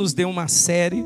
nos 0.00 0.14
deu 0.14 0.30
uma 0.30 0.48
série 0.48 1.04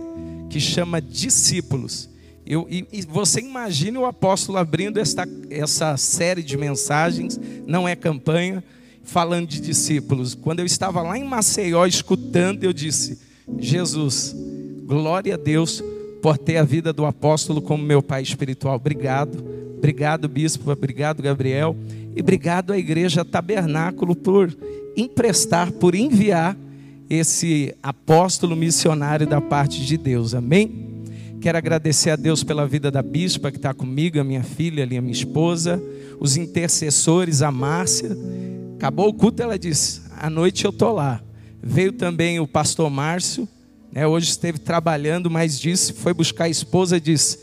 que 0.49 0.60
chama 0.60 1.02
Discípulos. 1.02 2.08
Eu, 2.46 2.67
e, 2.71 2.87
e, 2.92 3.02
você 3.02 3.40
imagine 3.40 3.98
o 3.98 4.06
apóstolo 4.06 4.56
abrindo 4.56 5.00
esta, 5.00 5.26
essa 5.50 5.96
série 5.96 6.42
de 6.42 6.56
mensagens, 6.56 7.41
não 7.67 7.88
é 7.88 7.96
campanha, 7.96 8.62
falando 9.02 9.48
de 9.48 9.61
discípulos. 9.61 10.34
Quando 10.34 10.61
eu 10.61 10.66
estava 10.66 11.02
lá 11.02 11.18
em 11.18 11.25
Maceió 11.25 11.86
escutando, 11.86 12.62
eu 12.62 12.72
disse: 12.72 13.18
Jesus, 13.59 14.34
glória 14.85 15.35
a 15.35 15.39
Deus 15.39 15.83
por 16.23 16.39
ter 16.39 16.59
a 16.59 16.63
vida 16.63 16.93
do 16.93 17.05
apóstolo 17.05 17.61
como 17.61 17.83
meu 17.83 18.03
pai 18.03 18.23
espiritual. 18.23 18.77
Obrigado, 18.77 19.45
obrigado, 19.77 20.29
bispo, 20.29 20.71
obrigado, 20.71 21.23
Gabriel, 21.23 21.77
e 22.15 22.21
obrigado 22.21 22.73
à 22.73 22.79
igreja 22.79 23.25
Tabernáculo 23.25 24.15
por 24.15 24.57
emprestar, 24.97 25.73
por 25.73 25.95
enviar 25.95 26.57
esse 27.09 27.75
apóstolo 27.82 28.57
missionário 28.57 29.27
da 29.27 29.41
parte 29.41 29.84
de 29.84 29.96
Deus. 29.96 30.34
Amém? 30.34 31.05
Quero 31.41 31.59
agradecer 31.59 32.10
a 32.10 32.16
Deus 32.16 32.42
pela 32.42 32.66
vida 32.66 32.91
da 32.91 33.02
bispa 33.02 33.51
que 33.51 33.59
está 33.59 33.74
comigo, 33.74 34.19
a 34.19 34.24
minha 34.24 34.42
filha, 34.42 34.83
ali, 34.83 34.96
a 34.96 35.02
minha 35.02 35.12
esposa, 35.12 35.82
os 36.19 36.37
intercessores, 36.37 37.43
a 37.43 37.51
Márcia. 37.51 38.16
Acabou 38.77 39.09
o 39.09 39.12
culto, 39.12 39.43
ela 39.43 39.59
disse: 39.59 40.01
à 40.16 40.30
noite 40.30 40.65
eu 40.65 40.70
estou 40.70 40.93
lá. 40.95 41.23
Veio 41.62 41.93
também 41.93 42.41
o 42.41 42.46
pastor 42.46 42.88
Márcio, 42.88 43.46
né, 43.93 44.07
hoje 44.07 44.29
esteve 44.29 44.59
trabalhando, 44.59 45.30
mas 45.30 45.59
disse, 45.59 45.93
foi 45.93 46.15
buscar 46.15 46.45
a 46.45 46.48
esposa, 46.48 47.01
disse: 47.01 47.38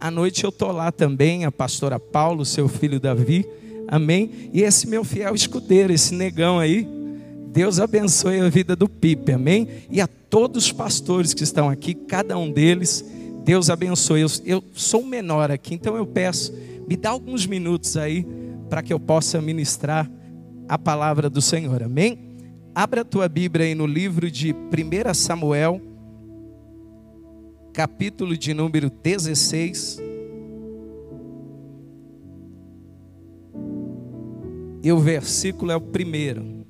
à 0.00 0.10
noite 0.10 0.44
eu 0.44 0.50
estou 0.50 0.72
lá 0.72 0.90
também, 0.90 1.44
a 1.44 1.52
pastora 1.52 2.00
Paulo, 2.00 2.44
seu 2.44 2.68
filho 2.68 2.98
Davi, 2.98 3.46
amém? 3.86 4.50
E 4.52 4.62
esse 4.62 4.86
meu 4.86 5.04
fiel 5.04 5.34
escudeiro, 5.34 5.92
esse 5.92 6.14
negão 6.14 6.58
aí, 6.58 6.88
Deus 7.52 7.78
abençoe 7.78 8.40
a 8.40 8.48
vida 8.48 8.74
do 8.74 8.88
Pipe, 8.88 9.32
amém? 9.32 9.68
E 9.90 10.00
a 10.00 10.06
todos 10.06 10.64
os 10.64 10.72
pastores 10.72 11.34
que 11.34 11.44
estão 11.44 11.68
aqui, 11.68 11.94
cada 11.94 12.38
um 12.38 12.50
deles, 12.50 13.04
Deus 13.44 13.68
abençoe. 13.68 14.22
Eu, 14.22 14.28
eu 14.46 14.64
sou 14.72 15.04
menor 15.04 15.50
aqui, 15.50 15.74
então 15.74 15.94
eu 15.94 16.06
peço, 16.06 16.54
me 16.88 16.96
dá 16.96 17.10
alguns 17.10 17.44
minutos 17.46 17.94
aí 17.98 18.26
para 18.70 18.82
que 18.82 18.90
eu 18.90 18.98
possa 18.98 19.38
ministrar 19.42 20.10
a 20.66 20.78
palavra 20.78 21.28
do 21.28 21.42
Senhor. 21.42 21.82
Amém? 21.82 22.18
Abra 22.74 23.02
a 23.02 23.04
tua 23.04 23.28
Bíblia 23.28 23.66
aí 23.66 23.74
no 23.74 23.86
livro 23.86 24.30
de 24.30 24.54
1 24.54 25.12
Samuel, 25.12 25.78
capítulo 27.74 28.34
de 28.34 28.54
número 28.54 28.88
16. 28.88 30.00
E 34.82 34.90
o 34.90 34.98
versículo 34.98 35.70
é 35.70 35.76
o 35.76 35.80
primeiro. 35.82 36.61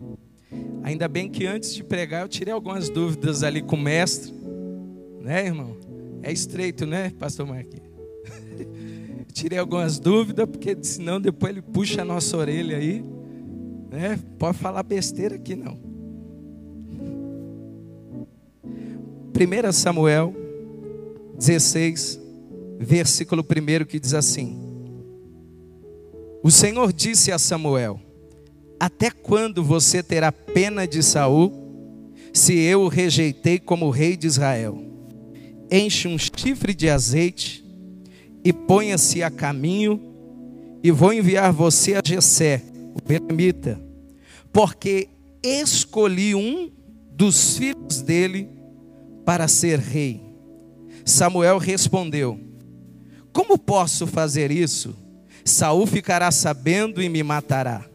Ainda 0.82 1.06
bem 1.08 1.28
que 1.28 1.46
antes 1.46 1.74
de 1.74 1.84
pregar 1.84 2.22
eu 2.22 2.28
tirei 2.28 2.52
algumas 2.52 2.88
dúvidas 2.88 3.42
ali 3.42 3.62
com 3.62 3.76
o 3.76 3.80
mestre, 3.80 4.32
né, 5.20 5.46
irmão? 5.46 5.76
É 6.22 6.32
estreito, 6.32 6.84
né, 6.86 7.12
pastor 7.18 7.46
Marquinhos? 7.46 7.90
Tirei 9.32 9.58
algumas 9.58 9.98
dúvidas, 9.98 10.46
porque 10.46 10.76
senão 10.82 11.20
depois 11.20 11.52
ele 11.52 11.62
puxa 11.62 12.02
a 12.02 12.04
nossa 12.04 12.36
orelha 12.36 12.76
aí. 12.76 13.02
Né? 13.90 14.18
Pode 14.38 14.58
falar 14.58 14.82
besteira 14.82 15.36
aqui 15.36 15.56
não. 15.56 15.78
1 19.34 19.72
Samuel 19.72 20.34
16, 21.36 22.20
versículo 22.78 23.42
1 23.42 23.84
que 23.84 23.98
diz 23.98 24.14
assim: 24.14 24.56
O 26.42 26.50
Senhor 26.50 26.92
disse 26.92 27.32
a 27.32 27.38
Samuel: 27.38 27.98
Até 28.82 29.10
quando 29.10 29.62
você 29.62 30.02
terá 30.02 30.32
pena 30.32 30.88
de 30.88 31.02
Saul, 31.04 31.52
se 32.34 32.58
eu 32.58 32.80
o 32.82 32.88
rejeitei 32.88 33.58
como 33.58 33.90
rei 33.90 34.16
de 34.16 34.26
Israel? 34.26 34.92
enche 35.72 36.06
um 36.06 36.18
chifre 36.18 36.74
de 36.74 36.90
azeite 36.90 37.64
e 38.44 38.52
ponha-se 38.52 39.22
a 39.22 39.30
caminho, 39.30 40.10
e 40.82 40.90
vou 40.90 41.12
enviar 41.12 41.52
você 41.52 41.94
a 41.94 42.02
Jessé, 42.04 42.60
o 42.94 43.00
Belemita, 43.00 43.80
porque 44.52 45.08
escolhi 45.42 46.34
um 46.34 46.70
dos 47.12 47.56
filhos 47.56 48.02
dele 48.02 48.50
para 49.24 49.48
ser 49.48 49.78
rei. 49.78 50.20
Samuel 51.06 51.56
respondeu: 51.56 52.38
Como 53.32 53.56
posso 53.56 54.06
fazer 54.06 54.50
isso? 54.50 54.94
Saul 55.44 55.86
ficará 55.86 56.30
sabendo 56.30 57.00
e 57.00 57.08
me 57.08 57.22
matará. 57.22 57.91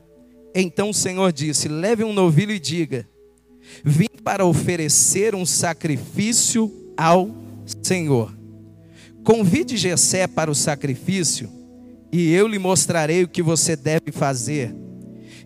Então 0.59 0.89
o 0.89 0.93
Senhor 0.93 1.31
disse: 1.31 1.67
Leve 1.67 2.03
um 2.03 2.11
novilho 2.11 2.51
e 2.51 2.59
diga: 2.59 3.07
Vim 3.85 4.09
para 4.23 4.43
oferecer 4.43 5.35
um 5.35 5.45
sacrifício 5.45 6.73
ao 6.97 7.29
Senhor, 7.83 8.35
convide 9.23 9.77
Jessé 9.77 10.25
para 10.25 10.49
o 10.49 10.55
sacrifício, 10.55 11.47
e 12.11 12.33
eu 12.33 12.47
lhe 12.47 12.57
mostrarei 12.57 13.23
o 13.23 13.27
que 13.27 13.43
você 13.43 13.75
deve 13.75 14.11
fazer. 14.11 14.75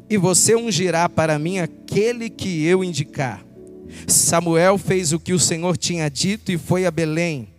E 0.10 0.18
você 0.18 0.56
ungirá 0.56 1.10
para 1.10 1.38
mim 1.38 1.60
aquele 1.60 2.30
que 2.30 2.64
eu 2.66 2.82
indicar. 2.82 3.46
Samuel 4.08 4.78
fez 4.78 5.12
o 5.12 5.20
que 5.20 5.34
o 5.34 5.40
Senhor 5.40 5.76
tinha 5.76 6.10
dito 6.10 6.54
e 6.54 6.58
foi 6.58 6.86
a 6.86 6.92
Belém. 6.92 7.50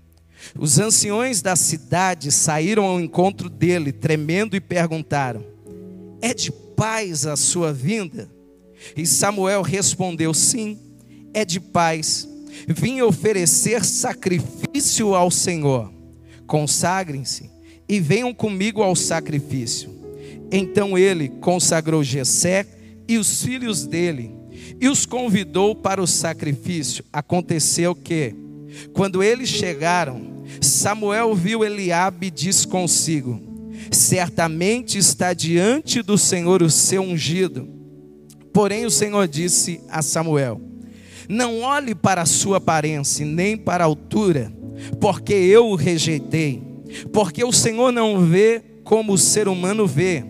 Os 0.58 0.78
anciões 0.78 1.42
da 1.42 1.54
cidade 1.54 2.32
saíram 2.32 2.84
ao 2.84 2.98
encontro 2.98 3.50
dele, 3.50 3.92
tremendo, 3.92 4.56
e 4.56 4.60
perguntaram: 4.60 5.44
É 6.20 6.32
de 6.32 6.50
paz 6.82 7.26
a 7.26 7.36
sua 7.36 7.72
vinda? 7.72 8.28
E 8.96 9.06
Samuel 9.06 9.62
respondeu: 9.62 10.34
Sim, 10.34 10.76
é 11.32 11.44
de 11.44 11.60
paz 11.60 12.28
Vim 12.68 13.00
oferecer 13.00 13.84
sacrifício 13.84 15.14
ao 15.14 15.30
Senhor. 15.30 15.92
Consagrem-se 16.46 17.50
e 17.88 17.98
venham 17.98 18.32
comigo 18.34 18.82
ao 18.82 18.94
sacrifício. 18.94 19.90
Então 20.50 20.98
ele 20.98 21.28
consagrou 21.28 22.04
Jessé 22.04 22.66
e 23.08 23.16
os 23.16 23.42
filhos 23.42 23.86
dele 23.86 24.30
e 24.80 24.88
os 24.88 25.06
convidou 25.06 25.74
para 25.74 26.02
o 26.02 26.06
sacrifício. 26.06 27.04
Aconteceu 27.12 27.94
que, 27.94 28.34
quando 28.92 29.22
eles 29.22 29.48
chegaram, 29.48 30.44
Samuel 30.60 31.34
viu 31.34 31.64
Eliabe 31.64 32.26
e 32.26 32.30
disse 32.30 32.66
consigo: 32.68 33.51
Certamente 33.90 34.98
está 34.98 35.32
diante 35.32 36.02
do 36.02 36.16
Senhor 36.16 36.62
o 36.62 36.70
seu 36.70 37.02
ungido. 37.02 37.68
Porém 38.52 38.84
o 38.84 38.90
Senhor 38.90 39.26
disse 39.26 39.80
a 39.88 40.02
Samuel: 40.02 40.60
não 41.28 41.60
olhe 41.60 41.94
para 41.94 42.22
a 42.22 42.26
sua 42.26 42.58
aparência, 42.58 43.24
nem 43.24 43.56
para 43.56 43.84
a 43.84 43.86
altura, 43.86 44.52
porque 45.00 45.32
eu 45.32 45.68
o 45.68 45.74
rejeitei. 45.74 46.62
Porque 47.12 47.42
o 47.42 47.52
Senhor 47.52 47.92
não 47.92 48.20
vê 48.20 48.62
como 48.84 49.14
o 49.14 49.18
ser 49.18 49.48
humano 49.48 49.86
vê. 49.86 50.24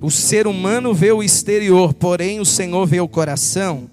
O 0.00 0.10
ser 0.10 0.46
humano 0.46 0.94
vê 0.94 1.10
o 1.10 1.22
exterior, 1.22 1.94
porém 1.94 2.40
o 2.40 2.44
Senhor 2.44 2.86
vê 2.86 3.00
o 3.00 3.08
coração. 3.08 3.90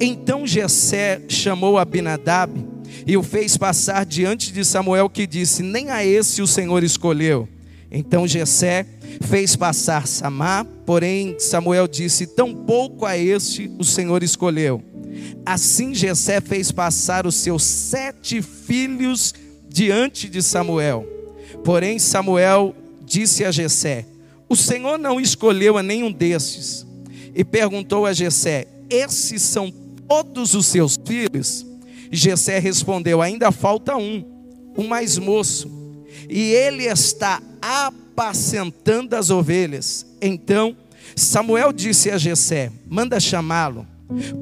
Então 0.00 0.46
Jessé 0.46 1.22
chamou 1.28 1.78
Abinadab 1.78 2.52
e 3.06 3.16
o 3.16 3.22
fez 3.22 3.56
passar 3.56 4.04
diante 4.04 4.52
de 4.52 4.64
Samuel, 4.64 5.08
que 5.08 5.26
disse: 5.26 5.62
Nem 5.62 5.90
a 5.90 6.04
esse 6.04 6.42
o 6.42 6.46
Senhor 6.46 6.82
escolheu. 6.82 7.48
Então 7.90 8.26
Jessé 8.26 8.84
fez 9.22 9.54
passar 9.54 10.06
Samar, 10.06 10.64
porém 10.84 11.36
Samuel 11.38 11.86
disse: 11.86 12.26
Tampouco 12.26 13.04
a 13.04 13.16
este 13.16 13.70
o 13.78 13.84
Senhor 13.84 14.22
escolheu. 14.22 14.82
Assim 15.44 15.94
Jessé 15.94 16.40
fez 16.40 16.72
passar 16.72 17.26
os 17.26 17.36
seus 17.36 17.62
sete 17.62 18.42
filhos 18.42 19.34
diante 19.68 20.28
de 20.28 20.42
Samuel. 20.42 21.06
Porém 21.64 21.98
Samuel 21.98 22.74
disse 23.04 23.44
a 23.44 23.52
Jessé: 23.52 24.04
O 24.48 24.56
Senhor 24.56 24.98
não 24.98 25.20
escolheu 25.20 25.78
a 25.78 25.82
nenhum 25.82 26.10
destes. 26.10 26.86
E 27.34 27.44
perguntou 27.44 28.06
a 28.06 28.12
Jessé: 28.12 28.66
Esses 28.90 29.42
são 29.42 29.72
todos 30.08 30.54
os 30.54 30.66
seus 30.66 30.98
filhos? 31.06 31.64
Jessé 32.10 32.58
respondeu: 32.58 33.22
Ainda 33.22 33.52
falta 33.52 33.96
um, 33.96 34.24
o 34.76 34.82
mais 34.82 35.18
moço, 35.18 35.70
e 36.28 36.52
ele 36.52 36.84
está 36.84 37.42
apacentando 37.60 39.14
as 39.14 39.30
ovelhas. 39.30 40.06
Então 40.20 40.76
Samuel 41.14 41.72
disse 41.72 42.10
a 42.10 42.18
Jessé: 42.18 42.70
Manda 42.88 43.18
chamá-lo 43.20 43.86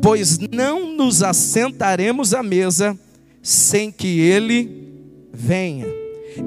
pois 0.02 0.38
não 0.38 0.94
nos 0.94 1.22
assentaremos 1.22 2.34
à 2.34 2.42
mesa 2.42 2.98
sem 3.42 3.90
que 3.90 4.20
ele 4.20 4.70
venha. 5.32 5.86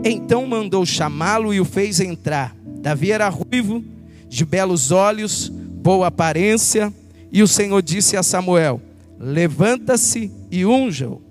Então 0.03 0.45
mandou 0.45 0.85
chamá-lo 0.85 1.53
e 1.53 1.59
o 1.59 1.65
fez 1.65 1.99
entrar. 1.99 2.55
Davi 2.79 3.11
era 3.11 3.29
ruivo, 3.29 3.83
de 4.27 4.45
belos 4.45 4.91
olhos, 4.91 5.49
boa 5.49 6.07
aparência, 6.07 6.93
e 7.31 7.41
o 7.41 7.47
Senhor 7.47 7.81
disse 7.81 8.17
a 8.17 8.23
Samuel: 8.23 8.81
Levanta-se 9.19 10.31
e 10.51 10.65
unja-o, 10.65 11.21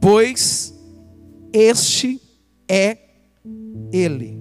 pois 0.00 0.74
este 1.52 2.20
é 2.68 2.96
ele. 3.92 4.38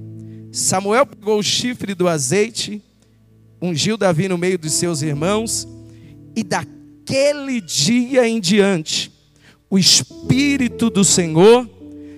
Samuel 0.51 1.06
pegou 1.06 1.39
o 1.39 1.44
chifre 1.44 1.95
do 1.95 2.07
azeite, 2.07 2.81
ungiu 3.62 3.98
Davi 3.98 4.27
no 4.27 4.38
meio 4.38 4.57
dos 4.57 4.74
seus 4.74 5.01
irmãos, 5.01 5.68
e 6.36 6.44
daquele 6.44 7.62
dia 7.62 8.27
em 8.27 8.39
diante, 8.39 9.12
o 9.69 9.77
Espírito 9.77 10.89
do 10.89 11.03
Senhor 11.03 11.69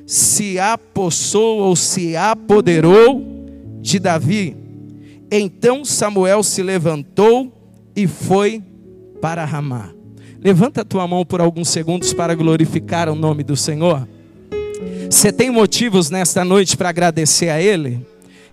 se 0.06 0.60
apossou 0.60 1.60
ou 1.60 1.76
se 1.76 2.16
apoderou 2.16 3.24
de 3.82 4.00
Davi. 4.00 4.56
Então 5.32 5.86
Samuel 5.86 6.44
se 6.44 6.62
levantou 6.62 7.52
e 7.96 8.08
foi 8.08 8.62
para 9.22 9.46
Ramá. 9.46 9.94
Levanta 10.40 10.82
a 10.82 10.86
tua 10.86 11.08
mão 11.08 11.26
por 11.26 11.40
alguns 11.40 11.70
segundos 11.70 12.12
para 12.14 12.36
glorificar 12.36 13.08
o 13.08 13.16
nome 13.16 13.44
do 13.44 13.56
Senhor. 13.56 14.08
Você 15.14 15.32
tem 15.32 15.52
motivos 15.52 16.10
nesta 16.10 16.44
noite 16.44 16.76
para 16.76 16.90
agradecer 16.90 17.50
a 17.50 17.62
Ele? 17.62 18.04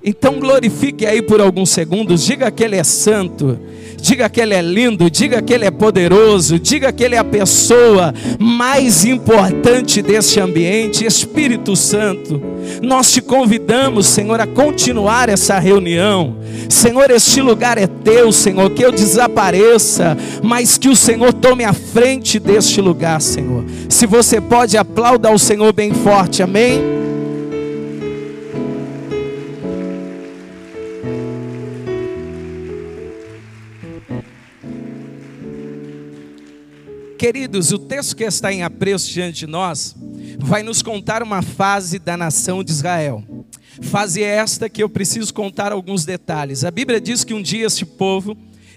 Então 0.02 0.40
glorifique 0.40 1.04
aí 1.04 1.20
por 1.20 1.42
alguns 1.42 1.68
segundos, 1.70 2.24
diga 2.24 2.50
que 2.50 2.64
Ele 2.64 2.76
é 2.76 2.84
santo, 2.84 3.58
diga 4.00 4.30
que 4.30 4.40
Ele 4.40 4.54
é 4.54 4.62
lindo, 4.62 5.10
diga 5.10 5.42
que 5.42 5.52
Ele 5.52 5.66
é 5.66 5.70
poderoso, 5.70 6.58
diga 6.58 6.90
que 6.90 7.04
Ele 7.04 7.16
é 7.16 7.18
a 7.18 7.24
pessoa 7.24 8.14
mais 8.38 9.04
importante 9.04 10.00
deste 10.00 10.40
ambiente, 10.40 11.04
Espírito 11.04 11.76
Santo. 11.76 12.40
Nós 12.80 13.12
te 13.12 13.20
convidamos, 13.20 14.06
Senhor, 14.06 14.40
a 14.40 14.46
continuar 14.46 15.28
essa 15.28 15.58
reunião. 15.58 16.36
Senhor, 16.70 17.10
este 17.10 17.42
lugar 17.42 17.76
é 17.76 17.86
teu, 17.86 18.32
Senhor, 18.32 18.70
que 18.70 18.82
eu 18.82 18.90
desapareça, 18.92 20.16
mas 20.42 20.78
que 20.78 20.88
o 20.88 20.96
Senhor 20.96 21.32
tome 21.34 21.62
a 21.62 21.74
frente 21.74 22.38
deste 22.38 22.80
lugar, 22.80 23.20
Senhor. 23.20 23.64
Se 23.86 24.06
você 24.06 24.40
pode, 24.40 24.78
aplauda 24.78 25.30
o 25.30 25.38
Senhor 25.38 25.74
bem 25.74 25.92
forte, 25.92 26.42
amém? 26.42 27.00
Queridos, 37.20 37.70
o 37.70 37.78
texto 37.78 38.16
que 38.16 38.24
está 38.24 38.50
em 38.50 38.62
apreço 38.62 39.12
diante 39.12 39.40
de 39.40 39.46
nós 39.46 39.94
vai 40.38 40.62
nos 40.62 40.80
contar 40.80 41.22
uma 41.22 41.42
fase 41.42 41.98
da 41.98 42.16
nação 42.16 42.64
de 42.64 42.70
Israel. 42.70 43.22
Fase 43.82 44.22
esta 44.22 44.70
que 44.70 44.82
eu 44.82 44.88
preciso 44.88 45.34
contar 45.34 45.70
alguns 45.70 46.06
detalhes. 46.06 46.64
A 46.64 46.70
Bíblia 46.70 46.98
diz 46.98 47.22
que 47.22 47.34
um 47.34 47.42
dia 47.42 47.66
este 47.66 47.84
povo, 47.84 48.34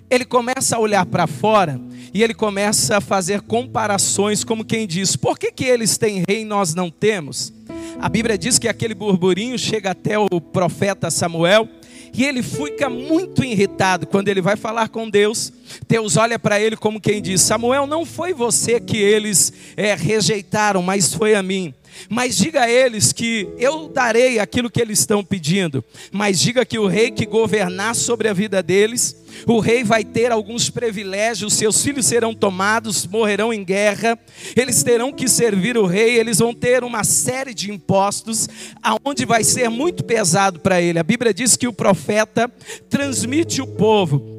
ele 0.10 0.26
começa 0.26 0.76
a 0.76 0.80
olhar 0.80 1.06
para 1.06 1.26
fora 1.26 1.80
e 2.14 2.22
ele 2.22 2.34
começa 2.34 2.98
a 2.98 3.02
fazer 3.02 3.40
comparações 3.44 4.44
como 4.44 4.66
quem 4.66 4.86
diz: 4.86 5.16
"Por 5.16 5.40
que 5.40 5.50
que 5.50 5.64
eles 5.64 5.98
têm 5.98 6.26
rei 6.28 6.42
e 6.42 6.46
nós 6.46 6.76
não 6.76 6.92
temos?" 6.92 7.54
A 7.98 8.10
Bíblia 8.10 8.38
diz 8.38 8.60
que 8.60 8.68
aquele 8.68 8.94
burburinho 8.94 9.58
chega 9.58 9.92
até 9.92 10.20
o 10.20 10.42
profeta 10.42 11.10
Samuel 11.10 11.70
e 12.14 12.26
ele 12.26 12.44
fica 12.44 12.90
muito 12.90 13.42
irritado 13.42 14.06
quando 14.06 14.28
ele 14.28 14.42
vai 14.42 14.58
falar 14.58 14.90
com 14.90 15.10
Deus. 15.10 15.54
Deus 15.88 16.18
olha 16.18 16.38
para 16.38 16.60
ele 16.60 16.76
como 16.76 17.02
quem 17.02 17.22
diz: 17.22 17.42
Samuel, 17.42 17.88
não 17.88 18.06
foi 18.06 18.34
você 18.34 18.80
que 18.80 18.98
eles 18.98 19.54
é, 19.76 19.96
rejeitaram, 19.96 20.82
mas 20.82 21.14
foi 21.14 21.36
a 21.36 21.44
mim. 21.44 21.74
Mas 22.10 22.38
diga 22.38 22.62
a 22.62 22.70
eles 22.70 23.12
que 23.12 23.48
eu 23.58 23.88
darei 23.88 24.40
aquilo 24.40 24.70
que 24.70 24.82
eles 24.82 25.00
estão 25.00 25.24
pedindo. 25.24 25.84
Mas 26.12 26.40
diga 26.40 26.66
que 26.66 26.80
o 26.80 26.88
rei 26.88 27.12
que 27.12 27.26
governar 27.26 27.96
sobre 27.96 28.28
a 28.28 28.34
vida 28.34 28.62
deles, 28.64 29.16
o 29.46 29.60
rei 29.60 29.84
vai 29.84 30.04
ter 30.04 30.32
alguns 30.32 30.70
privilégios, 30.70 31.54
seus 31.54 31.84
filhos 31.84 32.06
serão 32.06 32.34
tomados, 32.34 33.06
morrerão 33.06 33.54
em 33.54 33.64
guerra, 33.64 34.18
eles 34.56 34.84
terão 34.84 35.12
que 35.12 35.28
servir 35.28 35.78
o 35.78 35.86
rei, 35.86 36.18
eles 36.18 36.40
vão 36.40 36.54
ter 36.54 36.84
uma 36.84 37.04
série 37.04 37.54
de 37.54 37.72
impostos, 37.72 38.48
aonde 38.82 39.26
vai 39.26 39.44
ser 39.44 39.70
muito 39.70 40.04
pesado 40.04 40.60
para 40.60 40.82
ele. 40.82 41.00
A 41.00 41.04
Bíblia 41.04 41.34
diz 41.34 41.56
que 41.56 41.68
o 41.68 41.74
profeta 41.74 42.52
transmite 42.90 43.62
o 43.62 43.68
povo 43.68 44.33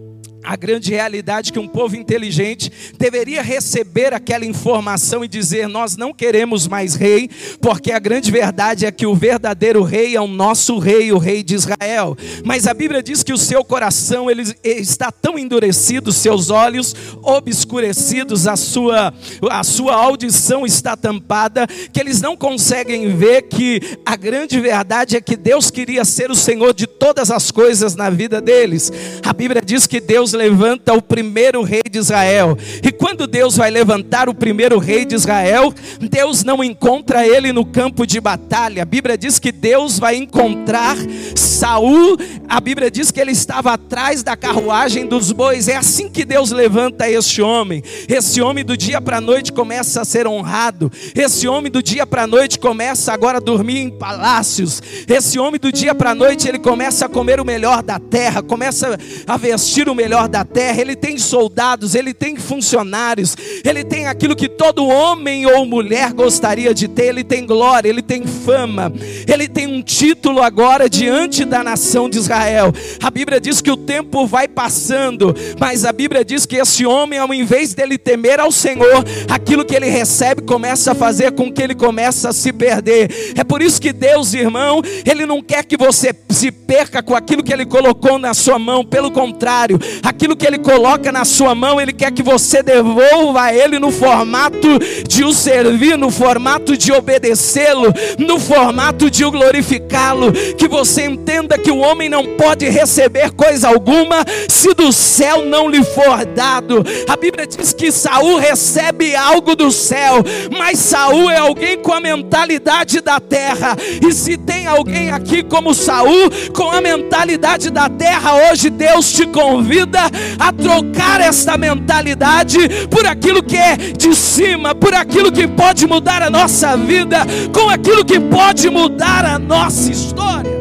a 0.44 0.56
grande 0.56 0.90
realidade 0.90 1.52
que 1.52 1.58
um 1.58 1.66
povo 1.66 1.96
inteligente 1.96 2.70
deveria 2.98 3.42
receber 3.42 4.12
aquela 4.12 4.44
informação 4.44 5.24
e 5.24 5.28
dizer: 5.28 5.66
Nós 5.68 5.96
não 5.96 6.12
queremos 6.12 6.68
mais 6.68 6.94
rei, 6.94 7.30
porque 7.60 7.90
a 7.90 7.98
grande 7.98 8.30
verdade 8.30 8.84
é 8.84 8.92
que 8.92 9.06
o 9.06 9.14
verdadeiro 9.14 9.82
rei 9.82 10.14
é 10.14 10.20
o 10.20 10.26
nosso 10.26 10.78
rei, 10.78 11.10
o 11.12 11.18
rei 11.18 11.42
de 11.42 11.54
Israel. 11.54 12.16
Mas 12.44 12.66
a 12.66 12.74
Bíblia 12.74 13.02
diz 13.02 13.22
que 13.22 13.32
o 13.32 13.38
seu 13.38 13.64
coração 13.64 14.30
ele 14.30 14.44
está 14.64 15.10
tão 15.10 15.38
endurecido, 15.38 16.12
seus 16.12 16.50
olhos 16.50 16.94
obscurecidos, 17.22 18.46
a 18.46 18.56
sua, 18.56 19.14
a 19.50 19.64
sua 19.64 19.94
audição 19.94 20.66
está 20.66 20.96
tampada, 20.96 21.66
que 21.92 21.98
eles 21.98 22.20
não 22.20 22.36
conseguem 22.36 23.16
ver 23.16 23.42
que 23.42 23.80
a 24.04 24.14
grande 24.16 24.60
verdade 24.60 25.16
é 25.16 25.20
que 25.20 25.36
Deus 25.36 25.70
queria 25.70 26.04
ser 26.04 26.30
o 26.30 26.34
Senhor 26.34 26.74
de 26.74 26.86
todas 26.86 27.30
as 27.30 27.50
coisas 27.50 27.94
na 27.94 28.10
vida 28.10 28.40
deles. 28.40 28.92
A 29.24 29.32
Bíblia 29.32 29.62
diz 29.64 29.86
que 29.86 30.00
Deus 30.00 30.33
levanta 30.34 30.92
o 30.92 31.00
primeiro 31.00 31.62
rei 31.62 31.82
de 31.90 31.98
Israel. 31.98 32.56
E 32.82 32.92
quando 32.92 33.26
Deus 33.26 33.56
vai 33.56 33.70
levantar 33.70 34.28
o 34.28 34.34
primeiro 34.34 34.78
rei 34.78 35.04
de 35.04 35.14
Israel, 35.14 35.72
Deus 36.00 36.44
não 36.44 36.62
encontra 36.62 37.26
ele 37.26 37.52
no 37.52 37.64
campo 37.64 38.06
de 38.06 38.20
batalha. 38.20 38.82
A 38.82 38.86
Bíblia 38.86 39.16
diz 39.16 39.38
que 39.38 39.50
Deus 39.50 39.98
vai 39.98 40.16
encontrar 40.16 40.96
Saul. 41.34 42.16
A 42.48 42.60
Bíblia 42.60 42.90
diz 42.90 43.10
que 43.10 43.20
ele 43.20 43.32
estava 43.32 43.72
atrás 43.72 44.22
da 44.22 44.36
carruagem 44.36 45.06
dos 45.06 45.32
bois. 45.32 45.68
É 45.68 45.76
assim 45.76 46.08
que 46.08 46.24
Deus 46.24 46.50
levanta 46.50 47.08
este 47.08 47.40
homem. 47.40 47.82
Esse 48.08 48.40
homem 48.40 48.64
do 48.64 48.76
dia 48.76 49.00
para 49.00 49.18
a 49.18 49.20
noite 49.20 49.52
começa 49.52 50.02
a 50.02 50.04
ser 50.04 50.26
honrado. 50.26 50.90
Esse 51.14 51.48
homem 51.48 51.70
do 51.70 51.82
dia 51.82 52.06
para 52.06 52.24
a 52.24 52.26
noite 52.26 52.58
começa 52.58 53.12
agora 53.12 53.38
a 53.38 53.40
dormir 53.40 53.78
em 53.78 53.90
palácios. 53.90 54.82
Esse 55.08 55.38
homem 55.38 55.60
do 55.60 55.72
dia 55.72 55.94
para 55.94 56.10
a 56.10 56.14
noite 56.14 56.48
ele 56.48 56.58
começa 56.58 57.06
a 57.06 57.08
comer 57.08 57.40
o 57.40 57.44
melhor 57.44 57.82
da 57.82 57.98
terra, 57.98 58.42
começa 58.42 58.98
a 59.26 59.36
vestir 59.36 59.88
o 59.88 59.94
melhor 59.94 60.23
da 60.28 60.44
terra, 60.44 60.80
ele 60.80 60.96
tem 60.96 61.18
soldados, 61.18 61.94
ele 61.94 62.12
tem 62.12 62.36
funcionários, 62.36 63.36
ele 63.64 63.84
tem 63.84 64.06
aquilo 64.06 64.36
que 64.36 64.48
todo 64.48 64.86
homem 64.86 65.46
ou 65.46 65.66
mulher 65.66 66.12
gostaria 66.12 66.74
de 66.74 66.88
ter, 66.88 67.06
ele 67.06 67.24
tem 67.24 67.46
glória, 67.46 67.88
ele 67.88 68.02
tem 68.02 68.26
fama, 68.26 68.92
ele 69.26 69.48
tem 69.48 69.66
um 69.66 69.82
título 69.82 70.42
agora 70.42 70.88
diante 70.88 71.44
da 71.44 71.62
nação 71.62 72.08
de 72.08 72.18
Israel. 72.18 72.72
A 73.02 73.10
Bíblia 73.10 73.40
diz 73.40 73.60
que 73.60 73.70
o 73.70 73.76
tempo 73.76 74.26
vai 74.26 74.48
passando, 74.48 75.34
mas 75.58 75.84
a 75.84 75.92
Bíblia 75.92 76.24
diz 76.24 76.46
que 76.46 76.56
esse 76.56 76.86
homem, 76.86 77.18
ao 77.18 77.32
invés 77.32 77.74
dele 77.74 77.98
temer 77.98 78.40
ao 78.40 78.52
Senhor, 78.52 79.04
aquilo 79.28 79.64
que 79.64 79.74
ele 79.74 79.88
recebe 79.88 80.42
começa 80.42 80.92
a 80.92 80.94
fazer 80.94 81.32
com 81.32 81.52
que 81.52 81.62
ele 81.62 81.74
comece 81.74 82.26
a 82.26 82.32
se 82.32 82.52
perder. 82.52 83.34
É 83.36 83.44
por 83.44 83.62
isso 83.62 83.80
que 83.80 83.92
Deus, 83.92 84.34
irmão, 84.34 84.82
ele 85.04 85.26
não 85.26 85.42
quer 85.42 85.64
que 85.64 85.76
você 85.76 86.14
se 86.30 86.50
perca 86.50 87.02
com 87.02 87.14
aquilo 87.14 87.42
que 87.42 87.52
ele 87.52 87.66
colocou 87.66 88.18
na 88.18 88.34
sua 88.34 88.58
mão, 88.58 88.84
pelo 88.84 89.10
contrário, 89.10 89.78
aquilo 90.14 90.36
que 90.36 90.46
Ele 90.46 90.58
coloca 90.58 91.10
na 91.10 91.24
sua 91.24 91.54
mão, 91.54 91.80
Ele 91.80 91.92
quer 91.92 92.12
que 92.12 92.22
você 92.22 92.62
devolva 92.62 93.42
a 93.42 93.54
Ele 93.54 93.78
no 93.78 93.90
formato 93.90 94.78
de 95.06 95.24
o 95.24 95.32
servir, 95.32 95.98
no 95.98 96.10
formato 96.10 96.76
de 96.76 96.92
obedecê-lo, 96.92 97.92
no 98.18 98.38
formato 98.38 99.10
de 99.10 99.24
o 99.24 99.30
glorificá-lo. 99.30 100.32
Que 100.56 100.68
você 100.68 101.04
entenda 101.04 101.58
que 101.58 101.70
o 101.70 101.78
homem 101.78 102.08
não 102.08 102.36
pode 102.36 102.68
receber 102.68 103.32
coisa 103.32 103.68
alguma 103.68 104.24
se 104.48 104.72
do 104.72 104.92
céu 104.92 105.44
não 105.44 105.68
lhe 105.68 105.82
for 105.82 106.24
dado. 106.24 106.84
A 107.08 107.16
Bíblia 107.16 107.46
diz 107.46 107.72
que 107.72 107.90
Saul 107.90 108.38
recebe 108.38 109.14
algo 109.16 109.56
do 109.56 109.70
céu, 109.72 110.22
mas 110.56 110.78
Saul 110.78 111.28
é 111.28 111.38
alguém 111.38 111.78
com 111.78 111.92
a 111.92 112.00
mentalidade 112.00 113.00
da 113.00 113.18
terra. 113.18 113.76
E 114.06 114.12
se 114.12 114.36
tem 114.36 114.66
alguém 114.66 115.10
aqui 115.10 115.42
como 115.42 115.74
Saul, 115.74 116.30
com 116.54 116.70
a 116.70 116.80
mentalidade 116.80 117.70
da 117.70 117.88
terra, 117.88 118.50
hoje 118.50 118.70
Deus 118.70 119.12
te 119.12 119.26
convida 119.26 120.03
a 120.38 120.52
trocar 120.52 121.20
esta 121.20 121.56
mentalidade 121.56 122.58
por 122.90 123.06
aquilo 123.06 123.42
que 123.42 123.56
é 123.56 123.76
de 123.76 124.14
cima, 124.14 124.74
por 124.74 124.94
aquilo 124.94 125.30
que 125.30 125.46
pode 125.46 125.86
mudar 125.86 126.22
a 126.22 126.30
nossa 126.30 126.76
vida, 126.76 127.18
com 127.52 127.68
aquilo 127.68 128.04
que 128.04 128.18
pode 128.20 128.68
mudar 128.70 129.24
a 129.24 129.38
nossa 129.38 129.90
história. 129.90 130.52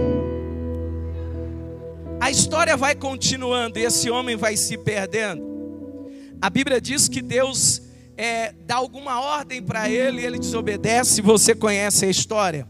A 2.20 2.32
história 2.32 2.78
vai 2.78 2.96
continuando 2.96 3.78
e 3.78 3.84
esse 3.84 4.10
homem 4.10 4.36
vai 4.38 4.56
se 4.56 4.78
perdendo. 4.78 5.44
A 6.42 6.50
Bíblia 6.50 6.80
diz 6.80 7.08
que 7.08 7.22
Deus 7.22 7.82
é, 8.18 8.54
dá 8.66 8.76
alguma 8.76 9.22
ordem 9.22 9.62
para 9.62 9.90
ele 9.90 10.22
e 10.22 10.26
ele 10.26 10.40
desobedece. 10.40 11.22
Você 11.22 11.54
conhece 11.54 12.06
a 12.06 12.10
história. 12.10 12.68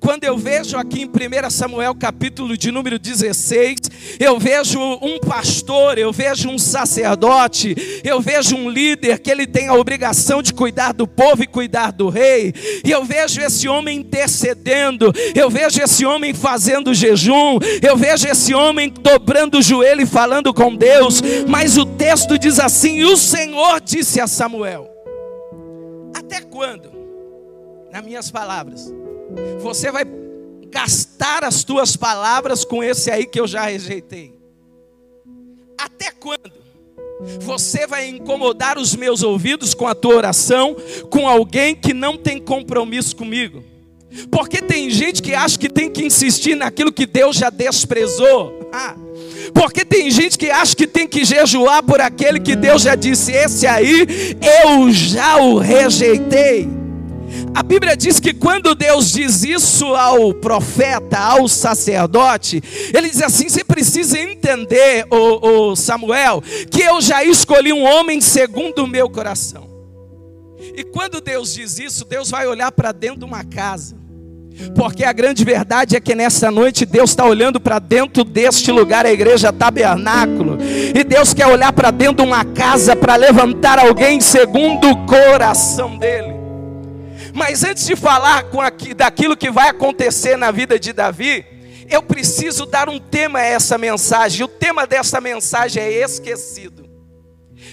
Quando 0.00 0.24
eu 0.24 0.36
vejo 0.36 0.76
aqui 0.76 1.02
em 1.02 1.06
1 1.06 1.50
Samuel 1.50 1.94
capítulo 1.94 2.56
de 2.56 2.70
número 2.70 2.98
16, 2.98 3.78
eu 4.18 4.38
vejo 4.38 4.80
um 4.80 5.18
pastor, 5.18 5.98
eu 5.98 6.12
vejo 6.12 6.48
um 6.48 6.58
sacerdote, 6.58 7.74
eu 8.04 8.20
vejo 8.20 8.56
um 8.56 8.68
líder 8.68 9.18
que 9.18 9.30
ele 9.30 9.46
tem 9.46 9.68
a 9.68 9.74
obrigação 9.74 10.42
de 10.42 10.52
cuidar 10.52 10.92
do 10.92 11.06
povo 11.06 11.42
e 11.42 11.46
cuidar 11.46 11.92
do 11.92 12.08
rei, 12.08 12.52
e 12.84 12.90
eu 12.90 13.04
vejo 13.04 13.40
esse 13.40 13.68
homem 13.68 14.00
intercedendo, 14.00 15.12
eu 15.34 15.50
vejo 15.50 15.80
esse 15.80 16.04
homem 16.04 16.34
fazendo 16.34 16.94
jejum, 16.94 17.58
eu 17.82 17.96
vejo 17.96 18.28
esse 18.28 18.54
homem 18.54 18.88
dobrando 18.88 19.58
o 19.58 19.62
joelho 19.62 20.02
e 20.02 20.06
falando 20.06 20.52
com 20.52 20.74
Deus, 20.74 21.22
mas 21.46 21.76
o 21.76 21.84
texto 21.84 22.38
diz 22.38 22.58
assim: 22.58 22.98
e 22.98 23.04
o 23.04 23.16
Senhor 23.16 23.80
disse 23.80 24.20
a 24.20 24.26
Samuel: 24.26 24.90
Até 26.14 26.40
quando? 26.40 26.90
Nas 27.92 28.04
minhas 28.04 28.30
palavras 28.30 28.92
você 29.60 29.90
vai 29.90 30.04
gastar 30.70 31.44
as 31.44 31.64
tuas 31.64 31.96
palavras 31.96 32.64
com 32.64 32.82
esse 32.82 33.10
aí 33.10 33.26
que 33.26 33.40
eu 33.40 33.46
já 33.46 33.62
rejeitei. 33.66 34.34
Até 35.76 36.10
quando? 36.10 36.52
Você 37.40 37.86
vai 37.86 38.08
incomodar 38.08 38.78
os 38.78 38.94
meus 38.94 39.22
ouvidos 39.22 39.74
com 39.74 39.86
a 39.86 39.94
tua 39.94 40.14
oração, 40.16 40.76
com 41.10 41.26
alguém 41.26 41.74
que 41.74 41.92
não 41.92 42.16
tem 42.16 42.38
compromisso 42.38 43.16
comigo. 43.16 43.64
Porque 44.30 44.62
tem 44.62 44.88
gente 44.88 45.22
que 45.22 45.34
acha 45.34 45.58
que 45.58 45.68
tem 45.68 45.90
que 45.90 46.04
insistir 46.04 46.54
naquilo 46.54 46.92
que 46.92 47.06
Deus 47.06 47.36
já 47.36 47.50
desprezou. 47.50 48.70
Ah, 48.72 48.96
porque 49.52 49.84
tem 49.84 50.10
gente 50.10 50.38
que 50.38 50.50
acha 50.50 50.74
que 50.74 50.86
tem 50.86 51.06
que 51.06 51.24
jejuar 51.24 51.82
por 51.82 52.00
aquele 52.00 52.40
que 52.40 52.54
Deus 52.54 52.82
já 52.82 52.94
disse: 52.94 53.32
esse 53.32 53.66
aí 53.66 54.06
eu 54.64 54.90
já 54.90 55.38
o 55.38 55.58
rejeitei. 55.58 56.77
A 57.54 57.62
Bíblia 57.62 57.96
diz 57.96 58.20
que 58.20 58.32
quando 58.32 58.74
Deus 58.74 59.10
diz 59.10 59.42
isso 59.42 59.94
ao 59.94 60.32
profeta, 60.34 61.18
ao 61.18 61.48
sacerdote, 61.48 62.62
ele 62.94 63.10
diz 63.10 63.22
assim: 63.22 63.48
você 63.48 63.64
precisa 63.64 64.18
entender, 64.18 65.06
o, 65.10 65.74
Samuel, 65.76 66.42
que 66.70 66.82
eu 66.82 67.00
já 67.00 67.24
escolhi 67.24 67.72
um 67.72 67.84
homem 67.84 68.20
segundo 68.20 68.84
o 68.84 68.86
meu 68.86 69.08
coração. 69.08 69.68
E 70.76 70.84
quando 70.84 71.20
Deus 71.20 71.54
diz 71.54 71.78
isso, 71.78 72.04
Deus 72.04 72.30
vai 72.30 72.46
olhar 72.46 72.70
para 72.72 72.92
dentro 72.92 73.18
de 73.20 73.24
uma 73.24 73.44
casa. 73.44 73.96
Porque 74.74 75.04
a 75.04 75.12
grande 75.12 75.44
verdade 75.44 75.96
é 75.96 76.00
que 76.00 76.14
nessa 76.14 76.50
noite 76.50 76.84
Deus 76.84 77.10
está 77.10 77.24
olhando 77.24 77.60
para 77.60 77.78
dentro 77.78 78.24
deste 78.24 78.72
lugar, 78.72 79.06
a 79.06 79.12
igreja 79.12 79.52
tabernáculo, 79.52 80.58
e 80.60 81.04
Deus 81.04 81.32
quer 81.32 81.46
olhar 81.46 81.72
para 81.72 81.90
dentro 81.92 82.16
de 82.16 82.22
uma 82.22 82.44
casa 82.44 82.96
para 82.96 83.14
levantar 83.14 83.78
alguém 83.78 84.20
segundo 84.20 84.90
o 84.90 85.06
coração 85.06 85.96
dele. 85.96 86.37
Mas 87.32 87.64
antes 87.64 87.86
de 87.86 87.96
falar 87.96 88.44
aqui, 88.64 88.94
daquilo 88.94 89.36
que 89.36 89.50
vai 89.50 89.68
acontecer 89.68 90.36
na 90.36 90.50
vida 90.50 90.78
de 90.78 90.92
Davi, 90.92 91.44
eu 91.88 92.02
preciso 92.02 92.66
dar 92.66 92.88
um 92.88 92.98
tema 92.98 93.38
a 93.38 93.44
essa 93.44 93.78
mensagem. 93.78 94.44
O 94.44 94.48
tema 94.48 94.86
dessa 94.86 95.20
mensagem 95.20 95.82
é 95.82 95.90
esquecido. 96.02 96.77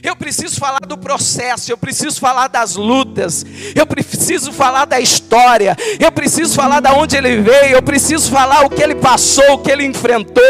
Eu 0.03 0.15
preciso 0.15 0.59
falar 0.59 0.79
do 0.79 0.97
processo, 0.97 1.71
eu 1.71 1.77
preciso 1.77 2.19
falar 2.19 2.47
das 2.47 2.75
lutas, 2.75 3.45
eu 3.75 3.85
preciso 3.85 4.51
falar 4.51 4.85
da 4.85 4.99
história, 4.99 5.75
eu 5.99 6.11
preciso 6.11 6.55
falar 6.55 6.79
da 6.79 6.93
onde 6.93 7.15
ele 7.15 7.41
veio, 7.41 7.75
eu 7.75 7.81
preciso 7.81 8.31
falar 8.31 8.65
o 8.65 8.69
que 8.69 8.81
ele 8.81 8.95
passou, 8.95 9.53
o 9.53 9.57
que 9.57 9.71
ele 9.71 9.85
enfrentou, 9.85 10.43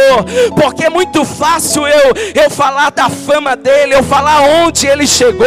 porque 0.55 0.85
é 0.85 0.89
muito 0.89 1.23
fácil 1.23 1.87
eu, 1.87 2.13
eu 2.35 2.49
falar 2.49 2.89
da 2.91 3.09
fama 3.09 3.55
dele, 3.55 3.95
eu 3.95 4.03
falar 4.03 4.41
onde 4.41 4.87
ele 4.87 5.07
chegou, 5.07 5.45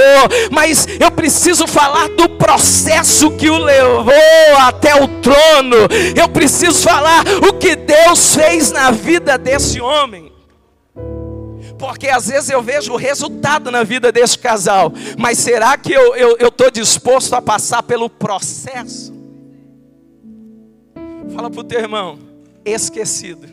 mas 0.51 0.87
eu 1.01 1.11
preciso 1.11 1.67
falar 1.67 2.09
do 2.09 2.29
processo 2.29 3.31
que 3.33 3.51
o 3.51 3.59
levou 3.59 4.13
até 4.61 4.95
o 5.03 5.09
trono, 5.09 5.77
eu 6.17 6.29
preciso 6.29 6.83
falar 6.83 7.25
o 7.49 7.55
que 7.55 7.77
Deus 7.77 8.35
fez 8.35 8.71
na 8.71 8.91
vida 8.91 9.37
desse 9.37 9.81
homem. 9.81 10.38
Porque 11.79 12.09
às 12.09 12.27
vezes 12.27 12.51
eu 12.51 12.61
vejo 12.61 12.93
o 12.93 12.97
resultado 12.97 13.71
na 13.71 13.85
vida 13.85 14.11
desse 14.11 14.39
casal, 14.39 14.93
mas 15.17 15.39
será 15.39 15.77
que 15.79 15.93
eu 15.93 16.37
estou 16.41 16.71
disposto 16.71 17.35
a 17.35 17.43
passar 17.43 17.83
pelo 17.83 18.11
processo? 18.11 19.15
Fala 21.35 21.49
para 21.49 21.61
o 21.61 21.65
teu 21.65 21.79
irmão, 21.79 22.19
esquecido. 22.65 23.47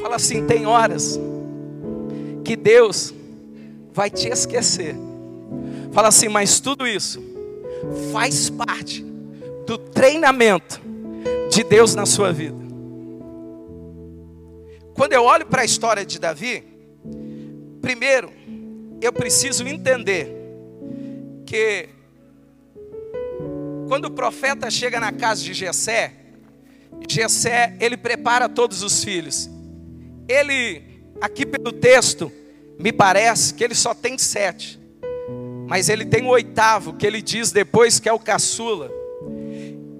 Fala 0.00 0.16
assim: 0.16 0.46
tem 0.46 0.64
horas 0.66 1.20
que 2.42 2.56
Deus 2.56 3.12
vai 3.92 4.08
te 4.08 4.28
esquecer. 4.28 4.96
Fala 5.92 6.08
assim, 6.08 6.28
mas 6.28 6.60
tudo 6.60 6.86
isso 6.86 7.22
faz 8.12 8.48
parte 8.48 9.04
do 9.66 9.76
treinamento 9.76 10.80
de 11.50 11.64
Deus 11.64 11.94
na 11.94 12.06
sua 12.06 12.32
vida. 12.32 12.56
Quando 14.94 15.12
eu 15.12 15.24
olho 15.24 15.44
para 15.46 15.62
a 15.62 15.64
história 15.64 16.06
de 16.06 16.18
Davi, 16.18 16.75
Primeiro, 17.86 18.32
eu 19.00 19.12
preciso 19.12 19.64
entender 19.64 20.34
que 21.46 21.88
quando 23.86 24.06
o 24.06 24.10
profeta 24.10 24.68
chega 24.72 24.98
na 24.98 25.12
casa 25.12 25.44
de 25.44 25.54
Jessé, 25.54 26.12
Jessé, 27.08 27.76
ele 27.78 27.96
prepara 27.96 28.48
todos 28.48 28.82
os 28.82 29.04
filhos. 29.04 29.48
Ele, 30.26 30.82
aqui 31.20 31.46
pelo 31.46 31.70
texto, 31.70 32.32
me 32.76 32.90
parece 32.92 33.54
que 33.54 33.62
ele 33.62 33.76
só 33.76 33.94
tem 33.94 34.18
sete. 34.18 34.80
Mas 35.68 35.88
ele 35.88 36.04
tem 36.04 36.24
o 36.24 36.30
oitavo, 36.30 36.94
que 36.94 37.06
ele 37.06 37.22
diz 37.22 37.52
depois 37.52 38.00
que 38.00 38.08
é 38.08 38.12
o 38.12 38.18
caçula. 38.18 38.90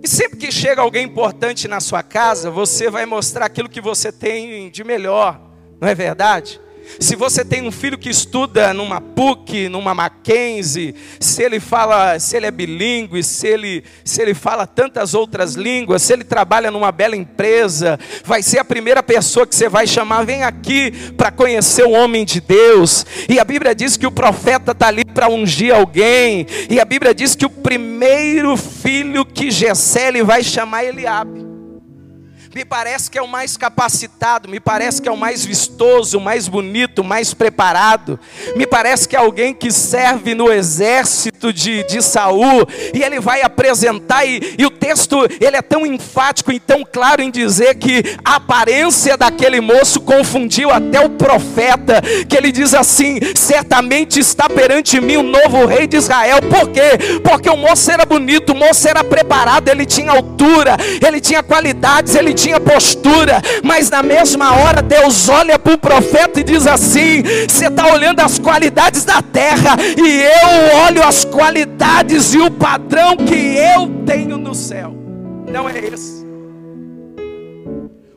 E 0.02 0.08
sempre 0.08 0.38
que 0.38 0.50
chega 0.50 0.82
alguém 0.82 1.04
importante 1.04 1.68
na 1.68 1.78
sua 1.78 2.02
casa, 2.02 2.50
você 2.50 2.90
vai 2.90 3.06
mostrar 3.06 3.46
aquilo 3.46 3.68
que 3.68 3.80
você 3.80 4.10
tem 4.10 4.72
de 4.72 4.82
melhor, 4.82 5.40
não 5.80 5.86
é 5.86 5.94
verdade? 5.94 6.65
Se 6.98 7.16
você 7.16 7.44
tem 7.44 7.62
um 7.62 7.70
filho 7.70 7.98
que 7.98 8.08
estuda 8.08 8.72
numa 8.72 9.00
PUC, 9.00 9.68
numa 9.68 9.94
Mackenzie, 9.94 10.94
se 11.20 11.42
ele 11.42 11.60
fala, 11.60 12.18
se 12.18 12.36
ele 12.36 12.46
é 12.46 12.50
bilíngue, 12.50 13.22
se 13.22 13.46
ele, 13.46 13.84
se 14.04 14.22
ele 14.22 14.34
fala 14.34 14.66
tantas 14.66 15.14
outras 15.14 15.54
línguas, 15.54 16.02
se 16.02 16.12
ele 16.12 16.24
trabalha 16.24 16.70
numa 16.70 16.90
bela 16.90 17.16
empresa, 17.16 17.98
vai 18.24 18.42
ser 18.42 18.58
a 18.58 18.64
primeira 18.64 19.02
pessoa 19.02 19.46
que 19.46 19.54
você 19.54 19.68
vai 19.68 19.86
chamar, 19.86 20.24
vem 20.24 20.42
aqui 20.42 20.90
para 21.16 21.30
conhecer 21.30 21.84
o 21.84 21.90
homem 21.90 22.24
de 22.24 22.40
Deus. 22.40 23.04
E 23.28 23.38
a 23.38 23.44
Bíblia 23.44 23.74
diz 23.74 23.96
que 23.96 24.06
o 24.06 24.12
profeta 24.12 24.72
está 24.72 24.88
ali 24.88 25.04
para 25.04 25.28
ungir 25.28 25.74
alguém. 25.74 26.46
E 26.70 26.80
a 26.80 26.84
Bíblia 26.84 27.14
diz 27.14 27.34
que 27.34 27.44
o 27.44 27.50
primeiro 27.50 28.56
filho 28.56 29.24
que 29.24 29.50
Gessé 29.50 30.06
vai 30.22 30.42
chamar 30.42 30.84
Eliabe 30.84 31.55
me 32.56 32.64
parece 32.64 33.10
que 33.10 33.18
é 33.18 33.22
o 33.22 33.28
mais 33.28 33.54
capacitado, 33.54 34.48
me 34.48 34.58
parece 34.58 35.02
que 35.02 35.10
é 35.10 35.12
o 35.12 35.16
mais 35.16 35.44
vistoso, 35.44 36.16
o 36.16 36.20
mais 36.22 36.48
bonito, 36.48 37.00
o 37.00 37.04
mais 37.04 37.34
preparado, 37.34 38.18
me 38.56 38.66
parece 38.66 39.06
que 39.06 39.14
é 39.14 39.18
alguém 39.18 39.52
que 39.52 39.70
serve 39.70 40.34
no 40.34 40.50
exército 40.50 41.52
de, 41.52 41.84
de 41.84 42.00
Saul, 42.00 42.66
e 42.94 43.02
ele 43.02 43.20
vai 43.20 43.42
apresentar, 43.42 44.24
e, 44.24 44.54
e 44.56 44.64
o 44.64 44.70
texto 44.70 45.18
ele 45.38 45.54
é 45.54 45.60
tão 45.60 45.84
enfático 45.84 46.50
e 46.50 46.58
tão 46.58 46.82
claro 46.82 47.20
em 47.20 47.30
dizer 47.30 47.74
que 47.74 48.16
a 48.24 48.36
aparência 48.36 49.18
daquele 49.18 49.60
moço 49.60 50.00
confundiu 50.00 50.70
até 50.70 50.98
o 50.98 51.10
profeta, 51.10 52.00
que 52.26 52.38
ele 52.38 52.50
diz 52.50 52.72
assim: 52.72 53.18
certamente 53.34 54.18
está 54.18 54.48
perante 54.48 54.98
mim 54.98 55.18
o 55.18 55.22
novo 55.22 55.66
rei 55.66 55.86
de 55.86 55.98
Israel, 55.98 56.38
por 56.40 56.70
quê? 56.70 57.20
Porque 57.22 57.50
o 57.50 57.56
moço 57.56 57.90
era 57.90 58.06
bonito, 58.06 58.54
o 58.54 58.56
moço 58.56 58.88
era 58.88 59.04
preparado, 59.04 59.68
ele 59.68 59.84
tinha 59.84 60.10
altura, 60.10 60.78
ele 61.06 61.20
tinha 61.20 61.42
qualidades, 61.42 62.14
ele 62.14 62.32
tinha 62.32 62.45
tinha 62.46 62.60
postura, 62.60 63.42
mas 63.64 63.90
na 63.90 64.04
mesma 64.04 64.54
hora 64.54 64.80
Deus 64.80 65.28
olha 65.28 65.58
para 65.58 65.74
o 65.74 65.78
profeta 65.78 66.38
e 66.38 66.44
diz 66.44 66.64
assim: 66.64 67.22
Você 67.48 67.66
está 67.66 67.92
olhando 67.92 68.20
as 68.20 68.38
qualidades 68.38 69.04
da 69.04 69.20
terra, 69.20 69.76
e 69.96 70.22
eu 70.22 70.78
olho 70.86 71.02
as 71.02 71.24
qualidades 71.24 72.34
e 72.34 72.38
o 72.38 72.48
padrão 72.48 73.16
que 73.16 73.56
eu 73.56 74.04
tenho 74.06 74.38
no 74.38 74.54
céu. 74.54 74.94
Não 75.50 75.68
é 75.68 75.76
esse. 75.76 76.24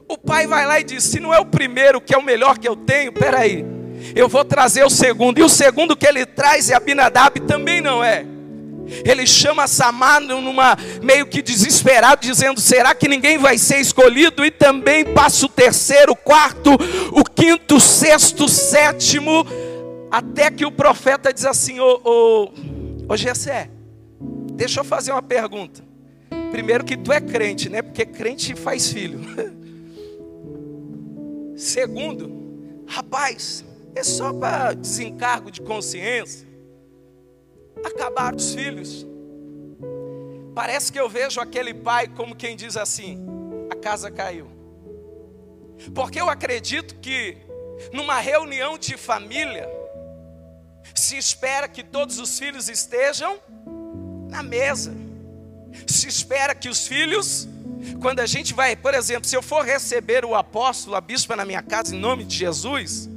O 0.08 0.16
pai 0.16 0.46
vai 0.46 0.68
lá 0.68 0.80
e 0.80 0.84
diz: 0.84 1.04
Se 1.04 1.20
não 1.20 1.34
é 1.34 1.40
o 1.40 1.46
primeiro 1.46 2.00
que 2.00 2.14
é 2.14 2.18
o 2.18 2.24
melhor 2.24 2.60
que 2.60 2.68
eu 2.68 2.76
tenho, 2.76 3.12
peraí, 3.12 3.66
eu 4.16 4.30
vou 4.30 4.46
trazer 4.46 4.84
o 4.86 4.92
segundo, 4.92 5.40
e 5.40 5.44
o 5.44 5.50
segundo 5.50 5.98
que 5.98 6.06
ele 6.06 6.24
traz 6.24 6.70
é 6.70 6.76
Abinadab, 6.76 7.40
também 7.42 7.82
não 7.82 8.04
é. 8.04 8.26
Ele 9.06 9.26
chama 9.26 9.68
Samar 9.68 10.22
numa 10.22 10.78
meio 11.02 11.26
que 11.26 11.42
desesperado, 11.42 12.22
dizendo: 12.22 12.60
será 12.60 12.94
que 12.94 13.08
ninguém 13.08 13.38
vai 13.38 13.58
ser 13.58 13.80
escolhido? 13.80 14.44
E 14.44 14.52
também 14.52 15.06
passa 15.06 15.46
o 15.46 15.50
terceiro, 15.50 16.14
o 16.14 16.16
quarto, 16.16 16.72
o 17.12 17.24
quinto, 17.24 17.76
o 17.76 17.80
sexto, 17.80 18.46
o 18.46 18.50
sétimo, 18.50 19.46
até 20.12 20.50
que 20.52 20.66
o 20.66 20.72
profeta 20.72 21.34
diz 21.34 21.46
assim: 21.46 21.80
Ô, 21.80 22.52
ô, 23.08 23.18
Gessé, 23.18 23.70
deixa 24.54 24.80
eu 24.80 24.84
fazer 24.84 25.12
uma 25.12 25.22
pergunta. 25.22 25.88
Primeiro 26.52 26.84
que 26.84 26.98
tu 26.98 27.14
é 27.14 27.22
crente, 27.22 27.70
né? 27.70 27.82
Porque 27.82 28.06
crente 28.06 28.56
faz 28.56 28.92
filho. 28.92 29.20
Segundo, 31.56 32.84
rapaz, 32.88 33.64
é 33.96 34.04
só 34.04 34.34
para 34.34 34.74
desencargo 34.74 35.52
de 35.52 35.62
consciência 35.62 36.49
acabaram 37.84 38.38
os 38.38 38.54
filhos. 38.54 39.06
Parece 40.54 40.92
que 40.92 41.00
eu 41.00 41.08
vejo 41.08 41.40
aquele 41.40 41.74
pai 41.74 42.08
como 42.08 42.36
quem 42.36 42.56
diz 42.56 42.76
assim: 42.76 43.26
a 43.70 43.76
casa 43.76 44.12
caiu. 44.12 44.48
Porque 45.94 46.20
eu 46.20 46.30
acredito 46.30 46.96
que 46.96 47.38
numa 47.94 48.20
reunião 48.20 48.78
de 48.78 48.98
família 48.98 49.70
se 50.94 51.18
espera 51.18 51.68
que 51.68 51.84
todos 51.84 52.20
os 52.20 52.38
filhos 52.38 52.68
estejam 52.68 53.40
na 54.30 54.44
mesa. 54.44 54.94
Se 55.88 56.08
espera 56.08 56.54
que 56.54 56.68
os 56.68 56.88
filhos, 56.88 57.48
quando 58.02 58.20
a 58.20 58.26
gente 58.26 58.54
vai, 58.54 58.76
por 58.76 58.94
exemplo, 58.94 59.28
se 59.28 59.36
eu 59.36 59.42
for 59.42 59.64
receber 59.64 60.26
o 60.26 60.36
apóstolo, 60.36 60.96
a 60.96 61.02
bispa 61.02 61.36
na 61.36 61.46
minha 61.46 61.62
casa 61.62 61.96
em 61.96 62.00
nome 62.00 62.26
de 62.26 62.36
Jesus, 62.36 63.10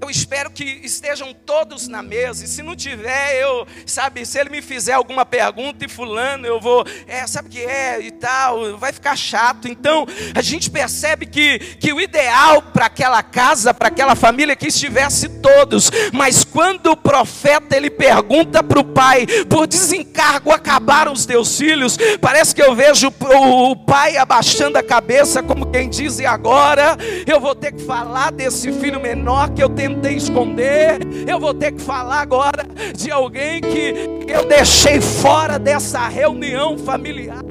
eu 0.00 0.10
espero 0.10 0.50
que 0.50 0.64
estejam 0.82 1.34
todos 1.34 1.88
na 1.88 2.02
mesa. 2.02 2.44
E 2.44 2.48
se 2.48 2.62
não 2.62 2.76
tiver, 2.76 3.40
eu, 3.40 3.66
sabe, 3.84 4.24
se 4.24 4.38
ele 4.38 4.50
me 4.50 4.62
fizer 4.62 4.92
alguma 4.92 5.24
pergunta 5.24 5.84
e 5.84 5.88
fulano, 5.88 6.46
eu 6.46 6.60
vou, 6.60 6.84
é, 7.06 7.26
sabe 7.26 7.48
o 7.48 7.50
que 7.50 7.60
é 7.60 8.00
e 8.00 8.10
tal, 8.10 8.76
vai 8.78 8.92
ficar 8.92 9.16
chato. 9.16 9.68
Então, 9.68 10.06
a 10.34 10.42
gente 10.42 10.70
percebe 10.70 11.26
que, 11.26 11.58
que 11.58 11.92
o 11.92 12.00
ideal 12.00 12.62
para 12.62 12.86
aquela 12.86 13.22
casa, 13.22 13.74
para 13.74 13.88
aquela 13.88 14.14
família 14.14 14.52
é 14.52 14.56
que 14.56 14.68
estivesse 14.68 15.28
todos. 15.28 15.90
Mas 16.12 16.44
quando 16.56 16.86
o 16.86 16.96
profeta 16.96 17.76
ele 17.76 17.90
pergunta 17.90 18.62
para 18.62 18.80
o 18.80 18.84
pai, 18.84 19.26
por 19.46 19.66
desencargo 19.66 20.50
acabaram 20.50 21.12
os 21.12 21.26
teus 21.26 21.58
filhos, 21.58 21.98
parece 22.18 22.54
que 22.54 22.62
eu 22.62 22.74
vejo 22.74 23.08
o, 23.08 23.76
pai 23.76 24.16
abaixando 24.16 24.78
a 24.78 24.82
cabeça, 24.82 25.42
como 25.42 25.66
quem 25.66 25.90
diz, 25.90 26.18
e 26.18 26.24
agora 26.24 26.96
eu 27.26 27.38
vou 27.38 27.54
ter 27.54 27.72
que 27.72 27.82
falar 27.82 28.32
desse 28.32 28.72
filho 28.72 28.98
menor 28.98 29.50
que 29.50 29.62
eu 29.62 29.68
tentei 29.68 30.14
esconder, 30.14 31.00
eu 31.28 31.38
vou 31.38 31.52
ter 31.52 31.72
que 31.72 31.82
falar 31.82 32.22
agora 32.22 32.66
de 32.96 33.10
alguém 33.10 33.60
que 33.60 33.94
eu 34.26 34.46
deixei 34.46 34.98
fora 34.98 35.58
dessa 35.58 36.08
reunião 36.08 36.78
familiar. 36.78 37.44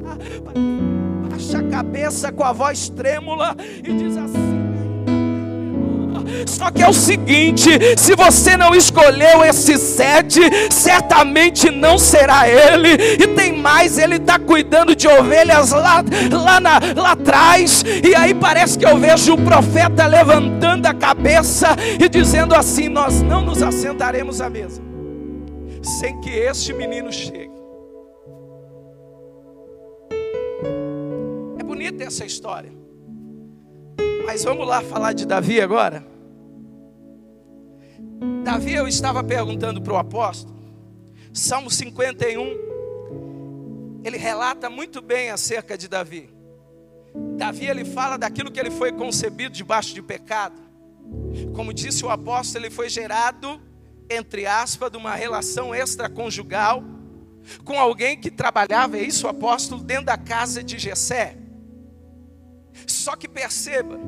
Baixa 1.30 1.58
a 1.58 1.62
cabeça 1.62 2.32
com 2.32 2.42
a 2.42 2.52
voz 2.52 2.88
trêmula 2.88 3.54
e 3.84 3.92
diz 3.92 4.16
assim. 4.16 4.45
Só 6.46 6.70
que 6.70 6.82
é 6.82 6.88
o 6.88 6.92
seguinte: 6.92 7.70
se 7.96 8.14
você 8.14 8.56
não 8.56 8.74
escolheu 8.74 9.44
esse 9.44 9.76
sete, 9.78 10.40
certamente 10.70 11.70
não 11.70 11.98
será 11.98 12.48
ele. 12.48 12.92
E 13.22 13.26
tem 13.28 13.52
mais, 13.52 13.98
ele 13.98 14.16
está 14.16 14.38
cuidando 14.38 14.94
de 14.94 15.08
ovelhas 15.08 15.70
lá, 15.72 16.04
lá, 16.30 16.60
na, 16.60 16.80
lá 16.96 17.12
atrás. 17.12 17.84
E 18.02 18.14
aí 18.14 18.34
parece 18.34 18.78
que 18.78 18.86
eu 18.86 18.98
vejo 18.98 19.34
o 19.34 19.38
profeta 19.38 20.06
levantando 20.06 20.86
a 20.86 20.94
cabeça 20.94 21.76
e 21.98 22.08
dizendo 22.08 22.54
assim: 22.54 22.88
Nós 22.88 23.22
não 23.22 23.40
nos 23.40 23.62
assentaremos 23.62 24.40
à 24.40 24.48
mesa 24.48 24.86
sem 25.86 26.20
que 26.20 26.30
este 26.30 26.72
menino 26.72 27.12
chegue. 27.12 27.54
É 31.58 31.62
bonita 31.62 32.04
essa 32.04 32.24
história. 32.24 32.72
Mas 34.26 34.42
vamos 34.42 34.66
lá 34.66 34.82
falar 34.82 35.12
de 35.12 35.24
Davi 35.24 35.60
agora. 35.60 36.04
Davi, 38.42 38.74
eu 38.74 38.88
estava 38.88 39.22
perguntando 39.22 39.82
para 39.82 39.92
o 39.92 39.96
apóstolo, 39.96 40.56
Salmo 41.32 41.70
51, 41.70 44.00
ele 44.04 44.16
relata 44.16 44.70
muito 44.70 45.02
bem 45.02 45.30
acerca 45.30 45.76
de 45.76 45.88
Davi. 45.88 46.30
Davi, 47.36 47.66
ele 47.66 47.84
fala 47.84 48.16
daquilo 48.16 48.50
que 48.50 48.58
ele 48.58 48.70
foi 48.70 48.92
concebido 48.92 49.54
debaixo 49.54 49.94
de 49.94 50.00
pecado. 50.00 50.58
Como 51.54 51.74
disse 51.74 52.04
o 52.04 52.10
apóstolo, 52.10 52.64
ele 52.64 52.72
foi 52.72 52.88
gerado, 52.88 53.60
entre 54.08 54.46
aspas, 54.46 54.90
de 54.90 54.96
uma 54.96 55.14
relação 55.14 55.74
extraconjugal 55.74 56.82
com 57.64 57.78
alguém 57.78 58.18
que 58.18 58.30
trabalhava, 58.30 58.96
é 58.96 59.02
isso, 59.02 59.28
apóstolo, 59.28 59.82
dentro 59.82 60.06
da 60.06 60.16
casa 60.16 60.62
de 60.62 60.78
Jessé. 60.78 61.36
Só 62.86 63.16
que 63.16 63.28
perceba, 63.28 63.98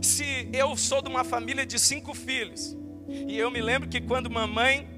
se 0.00 0.48
eu 0.52 0.76
sou 0.76 1.02
de 1.02 1.08
uma 1.08 1.24
família 1.24 1.64
de 1.64 1.78
cinco 1.78 2.14
filhos, 2.14 2.76
e 3.28 3.38
eu 3.38 3.50
me 3.50 3.60
lembro 3.60 3.88
que 3.88 4.00
quando 4.00 4.30
mamãe 4.30 4.88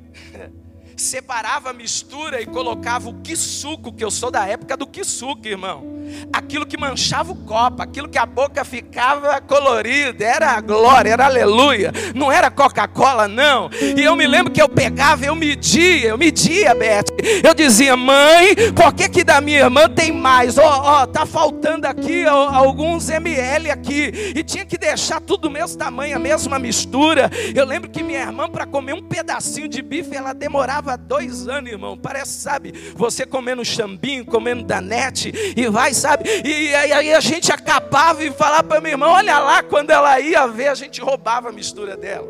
separava 0.97 1.71
a 1.71 1.73
mistura 1.73 2.40
e 2.40 2.47
colocava 2.47 3.09
o 3.09 3.21
quisuco, 3.21 3.92
que 3.92 4.04
eu 4.04 4.11
sou 4.11 4.30
da 4.30 4.47
época 4.47 4.76
do 4.76 4.87
quisuco, 4.87 5.47
irmão. 5.47 5.93
Aquilo 6.32 6.66
que 6.66 6.76
manchava 6.76 7.32
o 7.32 7.37
copo, 7.37 7.82
aquilo 7.82 8.08
que 8.08 8.18
a 8.18 8.26
boca 8.26 8.64
ficava 8.64 9.40
colorida, 9.40 10.25
era 10.25 10.52
a 10.52 10.61
glória, 10.61 11.11
era 11.11 11.26
aleluia. 11.26 11.92
Não 12.14 12.30
era 12.30 12.50
Coca-Cola, 12.50 13.28
não. 13.28 13.70
E 13.96 14.02
eu 14.02 14.16
me 14.16 14.26
lembro 14.26 14.52
que 14.52 14.61
eu 14.61 14.68
pegava, 14.68 15.25
eu 15.25 15.34
media, 15.34 16.08
eu 16.08 16.18
media, 16.18 16.75
Beth. 16.75 17.06
Eu 17.42 17.54
dizia, 17.54 17.96
mãe, 17.96 18.54
por 18.75 18.92
que 18.94 19.08
que 19.08 19.25
da 19.25 19.40
minha 19.40 19.61
irmã 19.61 19.88
tem 19.88 20.12
mais? 20.12 20.58
Ó, 20.58 20.62
oh, 20.62 21.02
oh, 21.02 21.06
tá 21.06 21.25
faltando 21.25 21.87
aqui 21.87 22.25
alguns 22.26 23.08
ml 23.08 23.70
aqui. 23.70 24.32
E 24.34 24.42
tinha 24.42 24.64
que 24.64 24.78
deixar 24.78 25.20
tudo 25.20 25.44
do 25.44 25.50
mesmo 25.50 25.78
tamanho, 25.78 26.16
a 26.16 26.18
mesma 26.18 26.58
mistura. 26.58 27.30
Eu 27.54 27.64
lembro 27.66 27.90
que 27.90 28.02
minha 28.02 28.20
irmã, 28.20 28.49
para 28.49 28.66
comer 28.66 28.94
um 28.94 29.02
pedacinho 29.02 29.68
de 29.68 29.82
bife, 29.82 30.16
ela 30.16 30.32
demorava 30.32 30.75
demorava 30.75 30.96
dois 30.96 31.49
anos, 31.49 31.70
irmão. 31.70 31.96
Parece, 31.96 32.40
sabe, 32.40 32.73
você 32.94 33.26
comendo 33.26 33.64
chambinho, 33.64 34.25
comendo 34.25 34.64
danete, 34.64 35.32
e 35.56 35.68
vai, 35.68 35.93
sabe? 35.94 36.28
E 36.44 36.74
aí 36.74 37.14
a 37.14 37.20
gente 37.20 37.52
acabava 37.52 38.22
e 38.24 38.30
falava 38.32 38.64
para 38.64 38.80
minha 38.80 38.94
irmã: 38.94 39.06
olha 39.06 39.38
lá, 39.38 39.62
quando 39.62 39.90
ela 39.90 40.21
ia 40.21 40.47
ver, 40.47 40.69
a 40.69 40.75
gente 40.75 41.00
roubava 41.00 41.49
a 41.49 41.52
mistura 41.52 41.97
dela. 41.97 42.28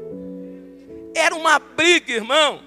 Era 1.15 1.35
uma 1.35 1.59
briga, 1.59 2.13
irmão. 2.13 2.61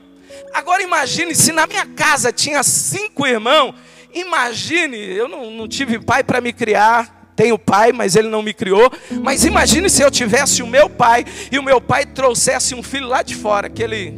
Agora 0.54 0.82
imagine 0.82 1.36
se 1.36 1.52
na 1.52 1.68
minha 1.68 1.86
casa 1.86 2.32
tinha 2.32 2.64
cinco 2.64 3.26
irmãos. 3.26 3.74
Imagine, 4.14 4.98
eu 4.98 5.28
não, 5.28 5.52
não 5.52 5.68
tive 5.68 6.00
pai 6.00 6.24
para 6.24 6.42
me 6.42 6.52
criar, 6.52 7.32
tenho 7.36 7.60
pai, 7.60 7.92
mas 7.92 8.16
ele 8.16 8.30
não 8.30 8.42
me 8.42 8.54
criou. 8.54 8.92
Mas 9.22 9.46
imagine 9.46 9.90
se 9.90 10.02
eu 10.02 10.10
tivesse 10.10 10.64
o 10.64 10.68
meu 10.68 10.90
pai 10.90 11.24
e 11.52 11.60
o 11.60 11.64
meu 11.64 11.80
pai 11.80 12.06
trouxesse 12.06 12.74
um 12.74 12.82
filho 12.82 13.08
lá 13.08 13.22
de 13.22 13.36
fora, 13.36 13.70
que 13.70 13.84
ele 13.84 14.12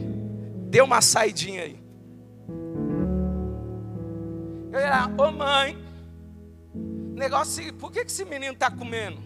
deu 0.69 0.86
uma 0.86 1.01
saidinha 1.01 1.63
aí. 1.63 1.77
Eu 4.71 4.80
ia 4.80 4.89
lá, 4.89 5.12
ô 5.17 5.32
mãe, 5.32 5.77
negócio, 7.19 7.71
por 7.73 7.91
que 7.91 7.99
esse 7.99 8.25
menino 8.25 8.53
está 8.53 8.71
comendo? 8.71 9.21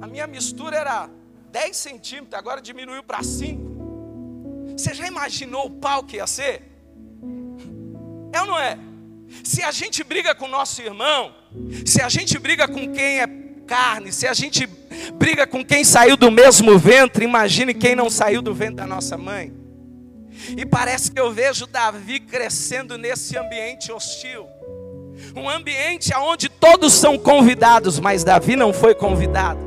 A 0.00 0.06
minha 0.06 0.26
mistura 0.26 0.76
era 0.76 1.10
10 1.50 1.76
centímetros, 1.76 2.34
agora 2.34 2.62
diminuiu 2.62 3.02
para 3.02 3.22
5. 3.22 4.74
Você 4.76 4.94
já 4.94 5.06
imaginou 5.06 5.66
o 5.66 5.70
pau 5.70 6.04
que 6.04 6.16
ia 6.16 6.26
ser? 6.26 6.62
É 8.32 8.40
ou 8.40 8.46
não 8.46 8.58
é? 8.58 8.78
Se 9.42 9.62
a 9.62 9.72
gente 9.72 10.04
briga 10.04 10.34
com 10.34 10.46
nosso 10.46 10.80
irmão, 10.80 11.34
se 11.84 12.00
a 12.00 12.08
gente 12.08 12.38
briga 12.38 12.68
com 12.68 12.92
quem 12.92 13.20
é 13.20 13.26
carne, 13.66 14.12
se 14.12 14.28
a 14.28 14.34
gente 14.34 14.66
briga 15.14 15.46
com 15.46 15.64
quem 15.64 15.82
saiu 15.82 16.16
do 16.16 16.30
mesmo 16.30 16.78
ventre, 16.78 17.24
imagine 17.24 17.74
quem 17.74 17.96
não 17.96 18.08
saiu 18.08 18.40
do 18.40 18.54
ventre 18.54 18.76
da 18.76 18.86
nossa 18.86 19.18
mãe. 19.18 19.52
E 20.56 20.64
parece 20.64 21.10
que 21.10 21.18
eu 21.18 21.32
vejo 21.32 21.66
Davi 21.66 22.20
crescendo 22.20 22.96
nesse 22.96 23.36
ambiente 23.36 23.90
hostil. 23.90 24.46
Um 25.34 25.48
ambiente 25.48 26.14
onde 26.14 26.48
todos 26.48 26.92
são 26.92 27.18
convidados, 27.18 27.98
mas 27.98 28.24
Davi 28.24 28.56
não 28.56 28.72
foi 28.72 28.94
convidado 28.94 29.66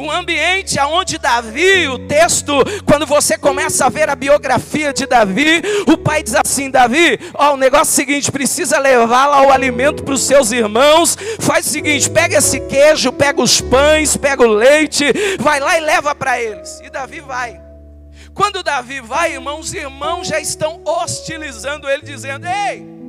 um 0.00 0.10
ambiente 0.10 0.78
onde 0.80 1.18
Davi, 1.18 1.88
o 1.88 1.98
texto, 1.98 2.52
quando 2.86 3.06
você 3.06 3.36
começa 3.36 3.86
a 3.86 3.88
ver 3.88 4.08
a 4.08 4.14
biografia 4.14 4.92
de 4.92 5.06
Davi, 5.06 5.62
o 5.86 5.96
pai 5.96 6.22
diz 6.22 6.34
assim: 6.34 6.70
Davi, 6.70 7.18
ó, 7.34 7.52
o 7.52 7.56
negócio 7.56 7.90
é 7.90 7.92
o 7.92 7.96
seguinte, 7.96 8.32
precisa 8.32 8.78
levar 8.78 9.26
lá 9.26 9.42
o 9.46 9.52
alimento 9.52 10.02
para 10.02 10.14
os 10.14 10.22
seus 10.22 10.52
irmãos. 10.52 11.16
Faz 11.38 11.66
o 11.66 11.70
seguinte: 11.70 12.10
pega 12.10 12.38
esse 12.38 12.60
queijo, 12.60 13.12
pega 13.12 13.42
os 13.42 13.60
pães, 13.60 14.16
pega 14.16 14.42
o 14.42 14.46
leite, 14.46 15.04
vai 15.38 15.60
lá 15.60 15.76
e 15.76 15.80
leva 15.80 16.14
para 16.14 16.40
eles. 16.40 16.80
E 16.82 16.90
Davi 16.90 17.20
vai. 17.20 17.60
Quando 18.32 18.62
Davi 18.62 19.00
vai, 19.00 19.32
irmãos, 19.32 19.66
os 19.66 19.74
irmãos 19.74 20.28
já 20.28 20.40
estão 20.40 20.80
hostilizando 20.84 21.88
ele, 21.88 22.02
dizendo: 22.02 22.46
Ei, 22.46 22.99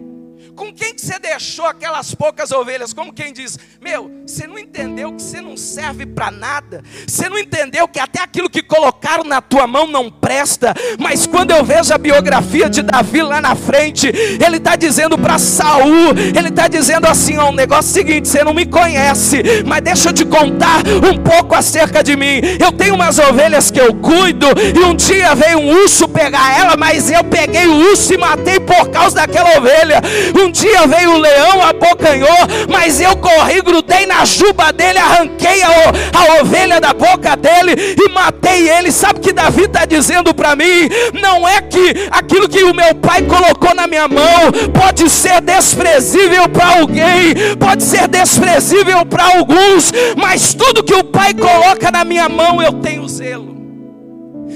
com 0.55 0.73
quem 0.73 0.93
que 0.93 1.01
você 1.01 1.17
deixou 1.19 1.65
aquelas 1.65 2.13
poucas 2.13 2.51
ovelhas? 2.51 2.93
Como 2.93 3.13
quem 3.13 3.33
diz: 3.33 3.57
Meu, 3.81 4.11
você 4.25 4.45
não 4.45 4.57
entendeu 4.57 5.13
que 5.13 5.21
você 5.21 5.41
não 5.41 5.57
serve 5.57 6.05
para 6.05 6.31
nada. 6.31 6.83
Você 7.07 7.29
não 7.29 7.37
entendeu 7.37 7.87
que 7.87 7.99
até 7.99 8.21
aquilo 8.21 8.49
que 8.49 8.61
colocaram 8.61 9.23
na 9.23 9.41
tua 9.41 9.65
mão 9.67 9.87
não 9.87 10.09
presta. 10.09 10.73
Mas 10.99 11.25
quando 11.25 11.51
eu 11.51 11.63
vejo 11.63 11.93
a 11.93 11.97
biografia 11.97 12.69
de 12.69 12.81
Davi 12.81 13.21
lá 13.21 13.41
na 13.41 13.55
frente, 13.55 14.07
ele 14.07 14.57
está 14.57 14.75
dizendo 14.75 15.17
para 15.17 15.37
Saul, 15.37 16.15
ele 16.35 16.49
está 16.49 16.67
dizendo 16.67 17.07
assim: 17.07 17.37
ó, 17.37 17.49
um 17.49 17.55
negócio 17.55 17.91
seguinte, 17.91 18.27
você 18.27 18.43
não 18.43 18.53
me 18.53 18.65
conhece, 18.65 19.63
mas 19.65 19.81
deixa 19.81 20.09
eu 20.09 20.13
te 20.13 20.25
contar 20.25 20.81
um 20.87 21.17
pouco 21.17 21.55
acerca 21.55 22.03
de 22.03 22.15
mim. 22.15 22.41
Eu 22.59 22.71
tenho 22.71 22.95
umas 22.95 23.19
ovelhas 23.19 23.71
que 23.71 23.79
eu 23.79 23.93
cuido, 23.95 24.47
e 24.75 24.79
um 24.83 24.95
dia 24.95 25.33
veio 25.35 25.59
um 25.59 25.71
urso 25.71 26.07
pegar 26.07 26.57
ela, 26.57 26.75
mas 26.77 27.09
eu 27.09 27.23
peguei 27.23 27.67
o 27.67 27.91
urso 27.91 28.13
e 28.13 28.17
matei 28.17 28.59
por 28.59 28.89
causa 28.89 29.15
daquela 29.15 29.57
ovelha. 29.57 30.01
Um 30.41 30.51
dia 30.51 30.88
veio 30.88 31.12
o 31.12 31.17
leão, 31.19 31.62
abocanhou, 31.62 32.30
mas 32.67 32.99
eu 32.99 33.15
corri, 33.15 33.62
grudei 33.62 34.08
na 34.08 34.25
juba 34.25 34.73
dele, 34.73 34.97
arranquei 34.97 35.62
a, 35.62 35.69
a 35.69 36.41
ovelha 36.41 36.82
da 36.82 36.93
boca 36.93 37.36
dele 37.36 37.95
e 37.95 38.10
matei 38.10 38.67
ele. 38.67 38.91
Sabe 38.91 39.19
o 39.19 39.21
que 39.21 39.32
Davi 39.32 39.65
está 39.65 39.86
dizendo 39.86 40.34
para 40.34 40.56
mim? 40.56 40.89
Não 41.21 41.47
é 41.47 41.62
que 41.62 42.08
aquilo 42.10 42.49
que 42.49 42.63
o 42.63 42.73
meu 42.73 42.95
pai 42.95 43.21
colocou 43.21 43.75
na 43.75 43.86
minha 43.86 44.08
mão 44.08 44.51
pode 44.73 45.08
ser 45.12 45.41
desprezível 45.41 46.49
para 46.49 46.80
alguém, 46.80 47.56
pode 47.60 47.84
ser 47.84 48.08
desprezível 48.08 49.06
para 49.06 49.38
alguns, 49.38 49.91
mas 50.17 50.56
tudo 50.56 50.84
que 50.84 50.95
o 50.95 51.04
pai 51.04 51.36
coloca 51.36 51.91
na 51.91 52.04
minha 52.04 52.27
mão 52.27 52.60
eu 52.62 52.73
tenho 52.73 53.08
zelo. 53.08 53.56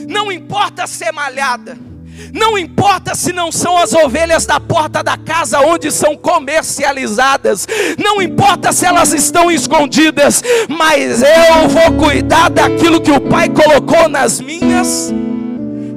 Não 0.07 0.31
importa 0.31 0.87
ser 0.87 1.11
malhada. 1.11 1.84
Não 2.33 2.57
importa 2.57 3.15
se 3.15 3.33
não 3.33 3.51
são 3.51 3.77
as 3.77 3.93
ovelhas 3.93 4.45
da 4.45 4.59
porta 4.59 5.03
da 5.03 5.17
casa 5.17 5.59
onde 5.59 5.91
são 5.91 6.15
comercializadas, 6.15 7.67
não 7.97 8.21
importa 8.21 8.71
se 8.71 8.85
elas 8.85 9.13
estão 9.13 9.51
escondidas, 9.51 10.41
mas 10.69 11.21
eu 11.21 11.67
vou 11.69 12.05
cuidar 12.05 12.49
daquilo 12.49 13.01
que 13.01 13.11
o 13.11 13.21
Pai 13.21 13.49
colocou 13.49 14.07
nas 14.07 14.39
minhas. 14.39 15.13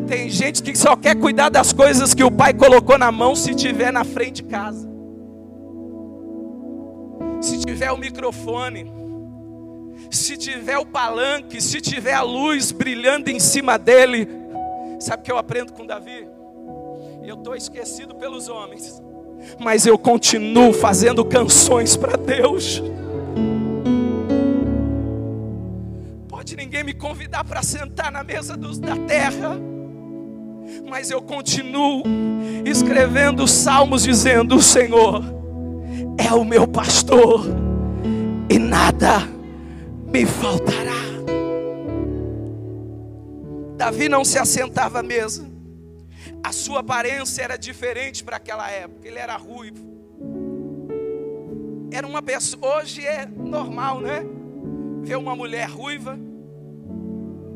Tem 0.09 0.31
gente 0.31 0.63
que 0.63 0.77
só 0.77 0.97
quer 0.97 1.15
cuidar 1.15 1.51
das 1.51 1.73
coisas 1.73 2.15
que 2.15 2.25
o 2.25 2.31
Pai 2.31 2.55
colocou 2.55 2.97
na 2.97 3.13
mão 3.13 3.37
se 3.37 3.55
tiver 3.55 3.93
na 3.93 4.05
frente 4.05 4.43
de 4.43 4.45
casa. 4.45 4.89
Se 7.41 7.59
tiver 7.59 7.93
o 7.93 7.97
microfone, 7.97 8.91
se 10.11 10.37
tiver 10.37 10.79
o 10.79 10.87
palanque, 10.87 11.61
se 11.61 11.81
tiver 11.81 12.15
a 12.15 12.23
luz 12.23 12.73
brilhando 12.73 13.31
em 13.31 13.39
cima 13.39 13.79
dele, 13.79 14.29
sabe 14.99 15.23
o 15.23 15.25
que 15.25 15.33
eu 15.33 15.39
aprendo 15.39 15.73
com 15.73 15.87
Davi? 15.87 16.29
Eu 17.23 17.37
estou 17.37 17.55
esquecido 17.55 18.15
pelos 18.15 18.49
homens, 18.49 19.03
mas 19.61 19.87
eu 19.87 19.99
continuo 19.99 20.73
fazendo 20.73 21.25
canções 21.25 21.97
para 21.97 22.17
Deus. 22.17 22.83
Pode 26.29 26.57
ninguém 26.57 26.85
me 26.85 26.95
convidar 26.95 27.45
para 27.45 27.63
sentar 27.63 28.11
na 28.11 28.25
mesa 28.25 28.57
dos, 28.57 28.79
da 28.79 28.97
terra, 28.97 29.59
mas 30.89 31.11
eu 31.11 31.21
continuo 31.21 32.03
escrevendo 32.65 33.47
salmos 33.47 34.03
dizendo: 34.03 34.57
O 34.57 34.63
Senhor 34.63 35.23
é 36.17 36.33
o 36.33 36.45
meu 36.45 36.67
pastor 36.67 37.47
e 38.49 38.59
nada 38.59 39.21
me 40.11 40.25
faltará. 40.25 41.08
Davi 43.79 44.09
não 44.09 44.25
se 44.25 44.37
assentava 44.41 44.99
à 44.99 45.03
mesa. 45.05 45.49
A 46.43 46.51
sua 46.51 46.81
aparência 46.81 47.43
era 47.43 47.57
diferente 47.57 48.25
para 48.25 48.37
aquela 48.37 48.69
época. 48.69 49.07
Ele 49.07 49.21
era 49.21 49.37
ruivo. 49.37 49.87
Era 51.93 52.05
uma 52.05 52.21
pessoa. 52.21 52.79
Hoje 52.79 53.07
é 53.07 53.25
normal, 53.25 54.01
né? 54.01 54.25
Ver 55.03 55.17
uma 55.17 55.37
mulher 55.37 55.71
ruiva 55.71 56.19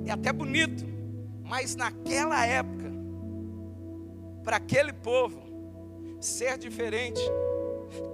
é 0.06 0.12
até 0.12 0.32
bonito, 0.32 0.84
mas 1.42 1.74
naquela 1.74 2.46
época, 2.46 2.92
para 4.44 4.58
aquele 4.58 4.92
povo, 4.92 5.42
ser 6.20 6.56
diferente 6.56 7.20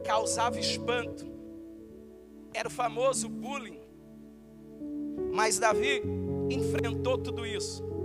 causava 0.03 0.59
espanto. 0.59 1.27
Era 2.55 2.68
o 2.68 2.71
famoso 2.71 3.29
bullying. 3.29 3.79
Mas 5.31 5.59
Davi 5.59 6.03
enfrentou 6.49 7.18
tudo 7.18 7.44
isso. 7.44 7.97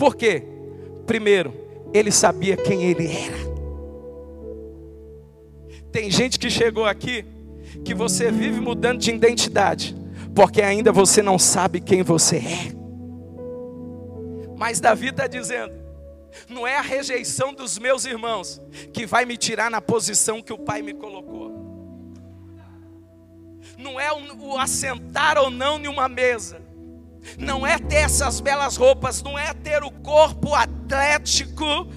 Por 0.00 0.16
quê? 0.16 0.42
Primeiro, 1.06 1.52
ele 1.92 2.10
sabia 2.10 2.56
quem 2.56 2.84
ele 2.84 3.06
era. 3.06 3.36
Tem 5.92 6.10
gente 6.10 6.38
que 6.38 6.48
chegou 6.48 6.86
aqui 6.86 7.26
que 7.84 7.92
você 7.92 8.30
vive 8.30 8.62
mudando 8.62 8.98
de 8.98 9.10
identidade, 9.10 9.94
porque 10.34 10.62
ainda 10.62 10.90
você 10.90 11.20
não 11.20 11.38
sabe 11.38 11.82
quem 11.82 12.02
você 12.02 12.36
é. 12.36 12.72
Mas 14.56 14.80
Davi 14.80 15.08
está 15.08 15.26
dizendo: 15.26 15.74
não 16.48 16.66
é 16.66 16.78
a 16.78 16.82
rejeição 16.82 17.52
dos 17.52 17.78
meus 17.78 18.06
irmãos 18.06 18.58
que 18.94 19.04
vai 19.04 19.26
me 19.26 19.36
tirar 19.36 19.70
na 19.70 19.82
posição 19.82 20.40
que 20.40 20.52
o 20.54 20.58
Pai 20.58 20.80
me 20.80 20.94
colocou. 20.94 21.50
Não 23.76 24.00
é 24.00 24.10
o 24.10 24.56
assentar 24.56 25.36
ou 25.36 25.50
não 25.50 25.78
em 25.78 25.88
uma 25.88 26.08
mesa. 26.08 26.69
Não 27.38 27.66
é 27.66 27.78
ter 27.78 27.96
essas 27.96 28.40
belas 28.40 28.76
roupas, 28.76 29.22
não 29.22 29.38
é 29.38 29.52
ter 29.54 29.82
o 29.82 29.90
corpo 29.90 30.54
atlético 30.54 31.88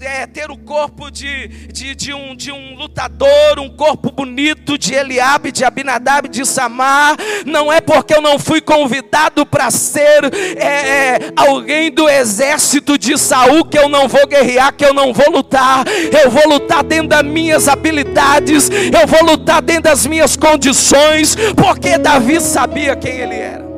é 0.00 0.26
ter 0.26 0.50
o 0.50 0.56
corpo 0.56 1.10
de, 1.10 1.48
de, 1.72 1.94
de, 1.94 2.14
um, 2.14 2.36
de 2.36 2.52
um 2.52 2.76
lutador, 2.76 3.58
um 3.58 3.68
corpo 3.68 4.12
bonito 4.12 4.78
de 4.78 4.94
Eliabe, 4.94 5.50
de 5.50 5.64
Abinadab, 5.64 6.28
de 6.28 6.44
Samar. 6.44 7.16
Não 7.44 7.72
é 7.72 7.80
porque 7.80 8.14
eu 8.14 8.20
não 8.20 8.38
fui 8.38 8.60
convidado 8.60 9.44
para 9.44 9.70
ser 9.70 10.32
é, 10.56 10.64
é, 10.64 11.32
alguém 11.34 11.90
do 11.90 12.08
exército 12.08 12.96
de 12.96 13.18
Saul 13.18 13.64
que 13.64 13.78
eu 13.78 13.88
não 13.88 14.06
vou 14.06 14.26
guerrear, 14.26 14.74
que 14.74 14.84
eu 14.84 14.94
não 14.94 15.12
vou 15.12 15.30
lutar. 15.30 15.84
Eu 16.22 16.30
vou 16.30 16.48
lutar 16.48 16.84
dentro 16.84 17.08
das 17.08 17.22
minhas 17.22 17.68
habilidades, 17.68 18.70
eu 18.70 19.06
vou 19.06 19.24
lutar 19.24 19.62
dentro 19.62 19.84
das 19.84 20.06
minhas 20.06 20.36
condições, 20.36 21.36
porque 21.56 21.98
Davi 21.98 22.40
sabia 22.40 22.94
quem 22.94 23.18
ele 23.18 23.34
era. 23.34 23.69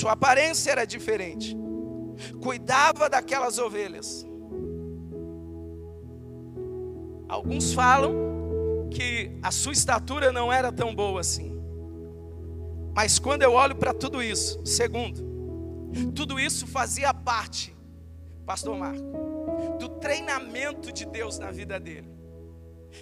Sua 0.00 0.12
aparência 0.12 0.70
era 0.70 0.84
diferente 0.84 1.56
cuidava 2.42 3.08
daquelas 3.08 3.58
ovelhas. 3.58 4.26
Alguns 7.28 7.72
falam 7.72 8.88
que 8.90 9.38
a 9.42 9.50
sua 9.50 9.72
estatura 9.72 10.32
não 10.32 10.52
era 10.52 10.72
tão 10.72 10.94
boa 10.94 11.20
assim. 11.20 11.56
Mas 12.94 13.18
quando 13.18 13.42
eu 13.42 13.52
olho 13.52 13.76
para 13.76 13.94
tudo 13.94 14.22
isso, 14.22 14.60
segundo, 14.66 15.22
tudo 16.14 16.40
isso 16.40 16.66
fazia 16.66 17.14
parte, 17.14 17.74
Pastor 18.44 18.76
Marco, 18.76 19.78
do 19.78 19.88
treinamento 19.88 20.92
de 20.92 21.06
Deus 21.06 21.38
na 21.38 21.52
vida 21.52 21.78
dele. 21.78 22.10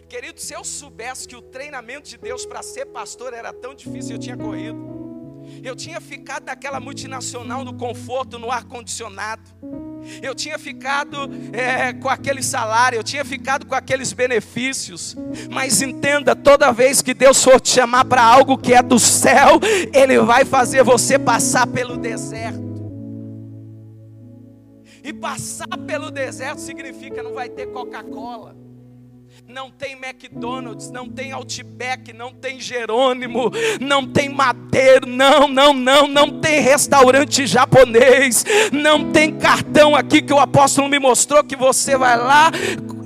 Querido, 0.06 0.38
se 0.38 0.52
eu 0.52 0.62
soubesse 0.62 1.26
que 1.26 1.34
o 1.34 1.40
treinamento 1.40 2.11
de 2.11 2.18
Deus 2.18 2.44
para 2.44 2.62
ser 2.62 2.87
pastor 2.87 3.32
era 3.32 3.52
tão 3.54 3.74
difícil, 3.74 4.16
eu 4.16 4.18
tinha 4.18 4.37
corrido. 4.37 5.07
Eu 5.62 5.74
tinha 5.74 6.00
ficado 6.00 6.46
naquela 6.46 6.78
multinacional 6.80 7.64
no 7.64 7.74
conforto, 7.74 8.38
no 8.38 8.50
ar-condicionado. 8.50 9.42
Eu 10.22 10.34
tinha 10.34 10.58
ficado 10.58 11.28
é, 11.52 11.92
com 11.92 12.08
aquele 12.08 12.42
salário, 12.42 12.96
eu 12.96 13.02
tinha 13.02 13.24
ficado 13.24 13.66
com 13.66 13.74
aqueles 13.74 14.12
benefícios. 14.12 15.16
Mas 15.50 15.82
entenda: 15.82 16.34
toda 16.37 16.72
vez 16.72 17.02
que 17.02 17.14
Deus 17.14 17.42
for 17.42 17.61
te 17.61 17.70
chamar 17.70 18.04
para 18.04 18.22
algo 18.22 18.56
que 18.56 18.74
é 18.74 18.82
do 18.82 18.98
céu, 18.98 19.61
Ele 19.92 20.18
vai 20.20 20.44
fazer 20.44 20.82
você 20.82 21.18
passar 21.18 21.66
pelo 21.66 21.96
deserto. 21.96 22.68
E 25.02 25.12
passar 25.12 25.78
pelo 25.87 26.11
deserto 26.11 26.58
significa 26.58 27.22
não 27.22 27.32
vai 27.32 27.48
ter 27.48 27.66
Coca-Cola 27.68 28.67
não 29.48 29.70
tem 29.70 29.92
McDonald's, 29.92 30.90
não 30.90 31.08
tem 31.08 31.32
Outback, 31.32 32.12
não 32.12 32.34
tem 32.34 32.61
Jerônimo, 32.61 33.50
não 33.80 34.06
tem 34.06 34.28
Madeiro, 34.28 35.06
não, 35.06 35.48
não, 35.48 35.72
não, 35.72 36.06
não 36.06 36.38
tem 36.38 36.61
restaurante 36.61 37.46
japonês, 37.46 38.44
não 38.70 39.11
tem 39.11 39.38
cartão 39.38 39.96
aqui 39.96 40.20
que 40.20 40.34
o 40.34 40.38
apóstolo 40.38 40.87
me 40.87 40.98
mostrou 40.98 41.42
que 41.42 41.56
você 41.56 41.96
vai 41.96 42.18
lá 42.18 42.50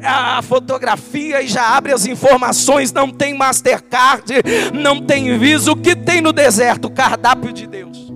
a 0.04 0.42
fotografia 0.42 1.40
e 1.42 1.46
já 1.46 1.76
abre 1.76 1.92
as 1.92 2.06
informações, 2.06 2.92
não 2.92 3.08
tem 3.08 3.32
Mastercard, 3.34 4.34
não 4.74 5.00
tem 5.00 5.38
Visa, 5.38 5.70
o 5.70 5.76
que 5.76 5.94
tem 5.94 6.20
no 6.20 6.32
deserto? 6.32 6.86
O 6.86 6.90
cardápio 6.90 7.52
de 7.52 7.68
Deus. 7.68 8.12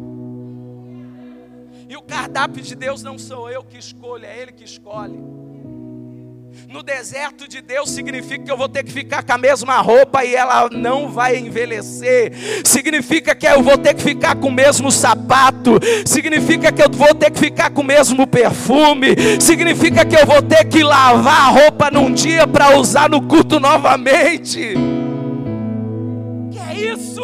E 1.88 1.96
o 1.96 2.02
cardápio 2.02 2.60
de 2.60 2.74
Deus 2.74 3.04
não 3.04 3.16
sou 3.20 3.48
eu 3.48 3.62
que 3.62 3.78
escolho, 3.78 4.24
é 4.24 4.36
Ele 4.36 4.50
que 4.50 4.64
escolhe. 4.64 5.16
No 6.68 6.82
deserto 6.82 7.46
de 7.46 7.60
Deus 7.60 7.90
significa 7.90 8.44
que 8.44 8.50
eu 8.50 8.56
vou 8.56 8.68
ter 8.68 8.82
que 8.82 8.92
ficar 8.92 9.22
com 9.22 9.32
a 9.32 9.38
mesma 9.38 9.78
roupa 9.80 10.24
e 10.24 10.34
ela 10.34 10.68
não 10.70 11.10
vai 11.10 11.36
envelhecer. 11.36 12.32
Significa 12.64 13.34
que 13.34 13.46
eu 13.46 13.62
vou 13.62 13.78
ter 13.78 13.94
que 13.94 14.02
ficar 14.02 14.34
com 14.36 14.48
o 14.48 14.52
mesmo 14.52 14.90
sapato. 14.90 15.78
Significa 16.04 16.72
que 16.72 16.82
eu 16.82 16.90
vou 16.90 17.14
ter 17.14 17.30
que 17.30 17.38
ficar 17.38 17.70
com 17.70 17.82
o 17.82 17.84
mesmo 17.84 18.26
perfume. 18.26 19.08
Significa 19.40 20.04
que 20.04 20.16
eu 20.16 20.26
vou 20.26 20.42
ter 20.42 20.64
que 20.64 20.82
lavar 20.82 21.42
a 21.42 21.50
roupa 21.50 21.90
num 21.90 22.12
dia 22.12 22.46
para 22.46 22.76
usar 22.76 23.08
no 23.08 23.22
culto 23.22 23.60
novamente. 23.60 24.74
Que 26.50 26.58
é 26.58 26.92
isso? 26.92 27.22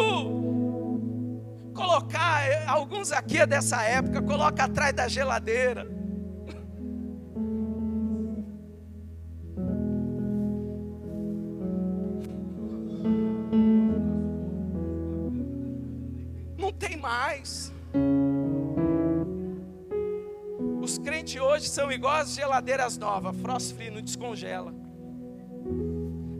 Colocar 1.73 2.43
alguns 2.67 3.11
aqui 3.11 3.39
é 3.39 3.45
dessa 3.45 3.81
época, 3.83 4.21
coloca 4.21 4.63
atrás 4.63 4.93
da 4.93 5.07
geladeira. 5.07 6.02
Tem 16.87 16.97
mais. 16.97 17.71
Os 20.81 20.97
crentes 20.97 21.41
hoje 21.41 21.69
são 21.69 21.89
iguais 21.89 22.27
às 22.27 22.35
geladeiras 22.35 22.97
novas, 22.97 23.35
frost 23.37 23.73
free, 23.73 23.89
não 23.89 24.01
descongela. 24.01 24.73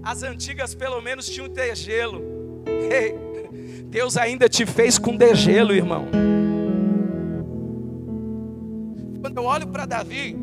As 0.04 0.22
antigas 0.22 0.76
pelo 0.76 1.00
menos 1.02 1.30
tinham 1.30 1.48
degelo. 1.48 2.22
Hey, 2.92 3.16
Deus 3.86 4.18
ainda 4.18 4.50
te 4.50 4.66
fez 4.66 4.98
com 4.98 5.16
degelo, 5.16 5.74
irmão. 5.74 6.08
Quando 9.22 9.38
eu 9.38 9.46
olho 9.46 9.68
para 9.68 9.86
Davi, 9.86 10.36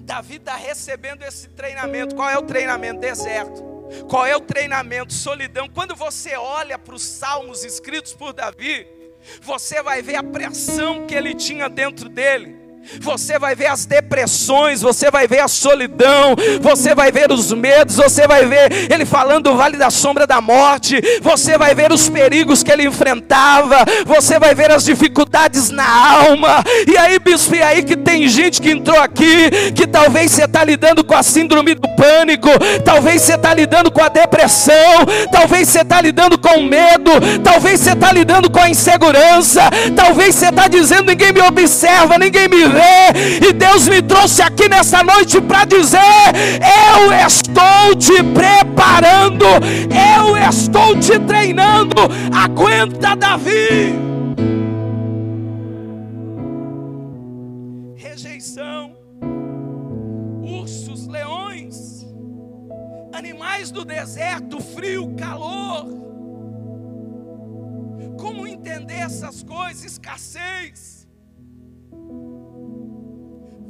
Davi 0.00 0.36
está 0.36 0.56
recebendo 0.56 1.22
esse 1.22 1.48
treinamento. 1.50 2.16
Qual 2.16 2.28
é 2.28 2.36
o 2.36 2.42
treinamento? 2.42 3.00
Deserto. 3.00 3.62
Qual 4.08 4.26
é 4.26 4.36
o 4.36 4.40
treinamento? 4.40 5.12
Solidão. 5.12 5.68
Quando 5.68 5.94
você 5.94 6.34
olha 6.34 6.76
para 6.76 6.94
os 6.94 7.02
salmos 7.02 7.62
escritos 7.62 8.12
por 8.14 8.32
Davi, 8.32 8.84
você 9.40 9.82
vai 9.82 10.02
ver 10.02 10.16
a 10.16 10.22
pressão 10.22 11.06
que 11.06 11.14
ele 11.14 11.34
tinha 11.34 11.68
dentro 11.68 12.08
dele. 12.08 12.61
Você 13.00 13.38
vai 13.38 13.54
ver 13.54 13.66
as 13.66 13.86
depressões, 13.86 14.82
você 14.82 15.10
vai 15.10 15.26
ver 15.26 15.40
a 15.40 15.48
solidão, 15.48 16.34
você 16.60 16.94
vai 16.94 17.10
ver 17.10 17.30
os 17.30 17.52
medos, 17.52 17.96
você 17.96 18.26
vai 18.26 18.44
ver 18.46 18.92
ele 18.92 19.04
falando 19.04 19.50
do 19.50 19.56
vale 19.56 19.76
da 19.76 19.90
sombra 19.90 20.26
da 20.26 20.40
morte, 20.40 21.00
você 21.20 21.56
vai 21.58 21.74
ver 21.74 21.92
os 21.92 22.08
perigos 22.08 22.62
que 22.62 22.70
ele 22.70 22.84
enfrentava, 22.84 23.84
você 24.06 24.38
vai 24.38 24.54
ver 24.54 24.70
as 24.70 24.84
dificuldades 24.84 25.70
na 25.70 25.88
alma. 25.88 26.62
E 26.86 26.96
aí, 26.96 27.18
bispo, 27.18 27.54
e 27.54 27.62
aí 27.62 27.82
que 27.82 27.96
tem 27.96 28.28
gente 28.28 28.60
que 28.60 28.70
entrou 28.70 28.98
aqui, 29.00 29.72
que 29.74 29.86
talvez 29.86 30.32
você 30.32 30.44
está 30.44 30.64
lidando 30.64 31.04
com 31.04 31.14
a 31.14 31.22
síndrome 31.22 31.74
do 31.74 31.88
pânico, 31.96 32.48
talvez 32.84 33.22
você 33.22 33.34
está 33.34 33.54
lidando 33.54 33.90
com 33.90 34.02
a 34.02 34.08
depressão, 34.08 35.06
talvez 35.30 35.68
você 35.68 35.80
está 35.80 36.00
lidando 36.00 36.38
com 36.38 36.58
o 36.58 36.62
medo, 36.62 37.10
talvez 37.42 37.80
você 37.80 37.92
está 37.92 38.12
lidando 38.12 38.50
com 38.50 38.60
a 38.60 38.68
insegurança, 38.68 39.62
talvez 39.96 40.34
você 40.34 40.48
está 40.48 40.68
dizendo: 40.68 41.06
ninguém 41.06 41.32
me 41.32 41.40
observa, 41.40 42.18
ninguém 42.18 42.48
me 42.48 42.71
e 43.46 43.52
Deus 43.52 43.88
me 43.88 44.00
trouxe 44.02 44.42
aqui 44.42 44.68
nessa 44.68 45.02
noite 45.02 45.40
para 45.40 45.64
dizer: 45.64 45.98
eu 46.96 47.12
estou 47.26 47.94
te 47.98 48.22
preparando, 48.22 49.46
eu 49.90 50.36
estou 50.36 50.98
te 50.98 51.18
treinando. 51.20 52.02
Aguenta, 52.34 53.14
Davi. 53.14 53.94
Rejeição, 57.96 58.96
ursos, 60.42 61.06
leões, 61.06 62.06
animais 63.12 63.70
do 63.70 63.84
deserto, 63.84 64.60
frio, 64.60 65.14
calor. 65.16 65.86
Como 68.18 68.46
entender 68.46 69.00
essas 69.00 69.42
coisas? 69.42 69.84
Escassez 69.84 71.01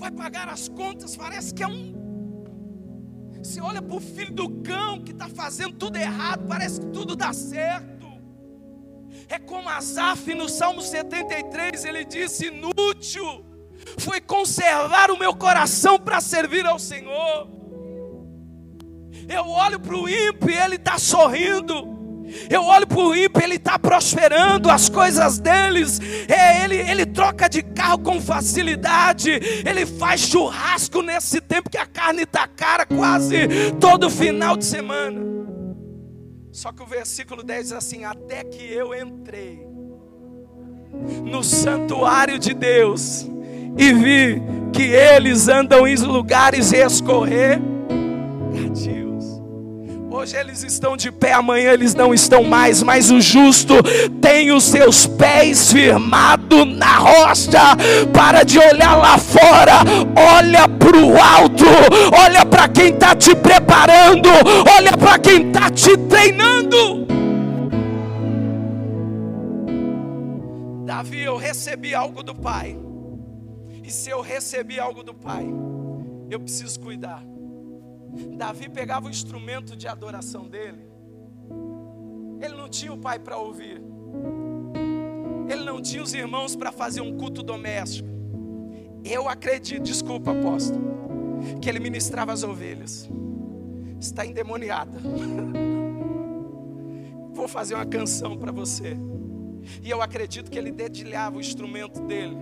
vai 0.03 0.11
pagar 0.11 0.49
as 0.49 0.69
contas, 0.69 1.17
parece 1.17 1.55
que 1.55 1.63
é 1.63 1.67
um. 1.69 1.95
Você 3.41 3.61
olha 3.61 3.81
para 3.81 3.97
o 3.97 4.01
filho 4.01 4.33
do 4.33 4.51
cão 4.63 5.01
que 5.01 5.13
está 5.13 5.29
fazendo 5.29 5.77
tudo 5.77 5.97
errado, 5.97 6.45
parece 6.49 6.81
que 6.81 6.87
tudo 6.87 7.15
dá 7.15 7.33
certo. 7.33 8.07
É 9.29 9.39
como 9.39 9.69
Asaf 9.69 10.35
no 10.35 10.49
Salmo 10.49 10.83
73, 10.83 11.85
ele 11.85 12.05
disse: 12.05 12.47
inútil 12.47 13.45
foi 13.99 14.21
conservar 14.21 15.11
o 15.13 15.19
meu 15.19 15.35
coração 15.37 15.99
para 16.01 16.21
servir 16.21 16.67
ao 16.67 16.81
Senhor. 16.81 17.49
Eu 19.29 19.49
olho 19.49 19.79
para 19.79 19.97
o 19.97 20.09
ímpio 20.09 20.51
e 20.51 20.57
ele 20.57 20.77
está 20.77 20.99
sorrindo. 20.99 22.02
Eu 22.49 22.65
olho 22.65 22.87
para 22.87 22.99
o 22.99 23.15
ímpio, 23.15 23.43
ele 23.43 23.57
está 23.57 23.79
prosperando, 23.79 24.71
as 24.71 24.89
coisas 24.89 25.39
deles, 25.39 26.01
é, 26.29 26.65
ele, 26.65 26.77
ele 26.77 27.07
troca 27.07 27.49
de 27.49 27.63
carro 27.63 27.99
com 27.99 28.21
facilidade, 28.21 29.31
ele 29.65 29.87
faz 29.87 30.21
churrasco 30.21 31.03
nesse 31.03 31.41
tempo 31.41 31.71
que 31.71 31.79
a 31.79 31.87
carne 31.87 32.23
está 32.23 32.47
cara, 32.47 32.87
quase 32.87 33.37
todo 33.81 34.11
final 34.11 34.57
de 34.57 34.65
semana. 34.65 35.21
Só 36.51 36.71
que 36.71 36.83
o 36.83 36.87
versículo 36.87 37.43
10 37.43 37.63
diz 37.63 37.73
assim: 37.73 38.05
Até 38.05 38.45
que 38.45 38.63
eu 38.63 38.95
entrei 38.95 39.67
no 41.25 41.43
santuário 41.43 42.39
de 42.39 42.53
Deus 42.53 43.27
e 43.79 43.93
vi 43.93 44.43
que 44.73 44.83
eles 44.83 45.49
andam 45.49 45.87
em 45.87 45.97
lugares 45.97 46.73
escorregadios 46.73 49.12
Hoje 50.13 50.37
eles 50.37 50.63
estão 50.63 50.95
de 50.95 51.11
pé, 51.11 51.33
amanhã 51.33 51.73
eles 51.73 51.95
não 51.95 52.13
estão 52.13 52.45
mais, 52.45 52.83
mas 52.83 53.11
o 53.11 53.19
justo 53.19 53.73
tem 54.21 54.53
os 54.53 54.65
seus 54.65 55.07
pés 55.07 55.73
firmados 55.73 56.67
na 56.77 56.99
rocha. 56.99 57.75
Para 58.13 58.43
de 58.43 58.59
olhar 58.59 58.95
lá 58.95 59.17
fora, 59.17 59.79
olha 60.37 60.69
para 60.69 60.99
o 60.99 61.17
alto, 61.19 61.65
olha 62.15 62.45
para 62.45 62.69
quem 62.69 62.93
está 62.93 63.17
te 63.17 63.35
preparando, 63.35 64.29
olha 64.77 64.95
para 64.99 65.19
quem 65.19 65.49
está 65.49 65.71
te 65.71 65.97
treinando. 65.97 67.07
Davi, 70.85 71.23
eu 71.23 71.39
recebi 71.39 71.95
algo 71.95 72.23
do 72.23 72.35
Pai, 72.35 72.79
e 73.83 73.91
se 73.91 74.11
eu 74.11 74.21
recebi 74.21 74.79
algo 74.79 75.03
do 75.03 75.15
Pai, 75.15 75.47
eu 76.29 76.39
preciso 76.39 76.79
cuidar. 76.81 77.25
Davi 78.37 78.69
pegava 78.69 79.07
o 79.07 79.11
instrumento 79.11 79.77
de 79.77 79.89
adoração 79.89 80.49
dele. 80.49 80.87
Ele 82.41 82.55
não 82.55 82.69
tinha 82.69 82.93
o 82.93 82.99
pai 82.99 83.19
para 83.19 83.39
ouvir. 83.39 83.81
Ele 85.49 85.65
não 85.65 85.81
tinha 85.81 86.03
os 86.03 86.13
irmãos 86.13 86.55
para 86.55 86.71
fazer 86.71 87.01
um 87.01 87.17
culto 87.17 87.43
doméstico. 87.43 88.09
Eu 89.05 89.29
acredito, 89.29 89.83
desculpa, 89.83 90.33
apóstolo, 90.33 90.85
que 91.61 91.69
ele 91.69 91.81
ministrava 91.81 92.33
as 92.33 92.43
ovelhas. 92.43 93.09
Está 94.01 94.27
endemoniada. 94.27 94.99
Vou 97.33 97.49
fazer 97.49 97.75
uma 97.75 97.87
canção 97.87 98.37
para 98.37 98.53
você. 98.53 98.97
E 99.83 99.91
eu 99.91 100.03
acredito 100.03 100.51
que 100.51 100.59
ele 100.59 100.71
dedilhava 100.71 101.39
o 101.39 101.41
instrumento 101.41 102.03
dele 102.03 102.37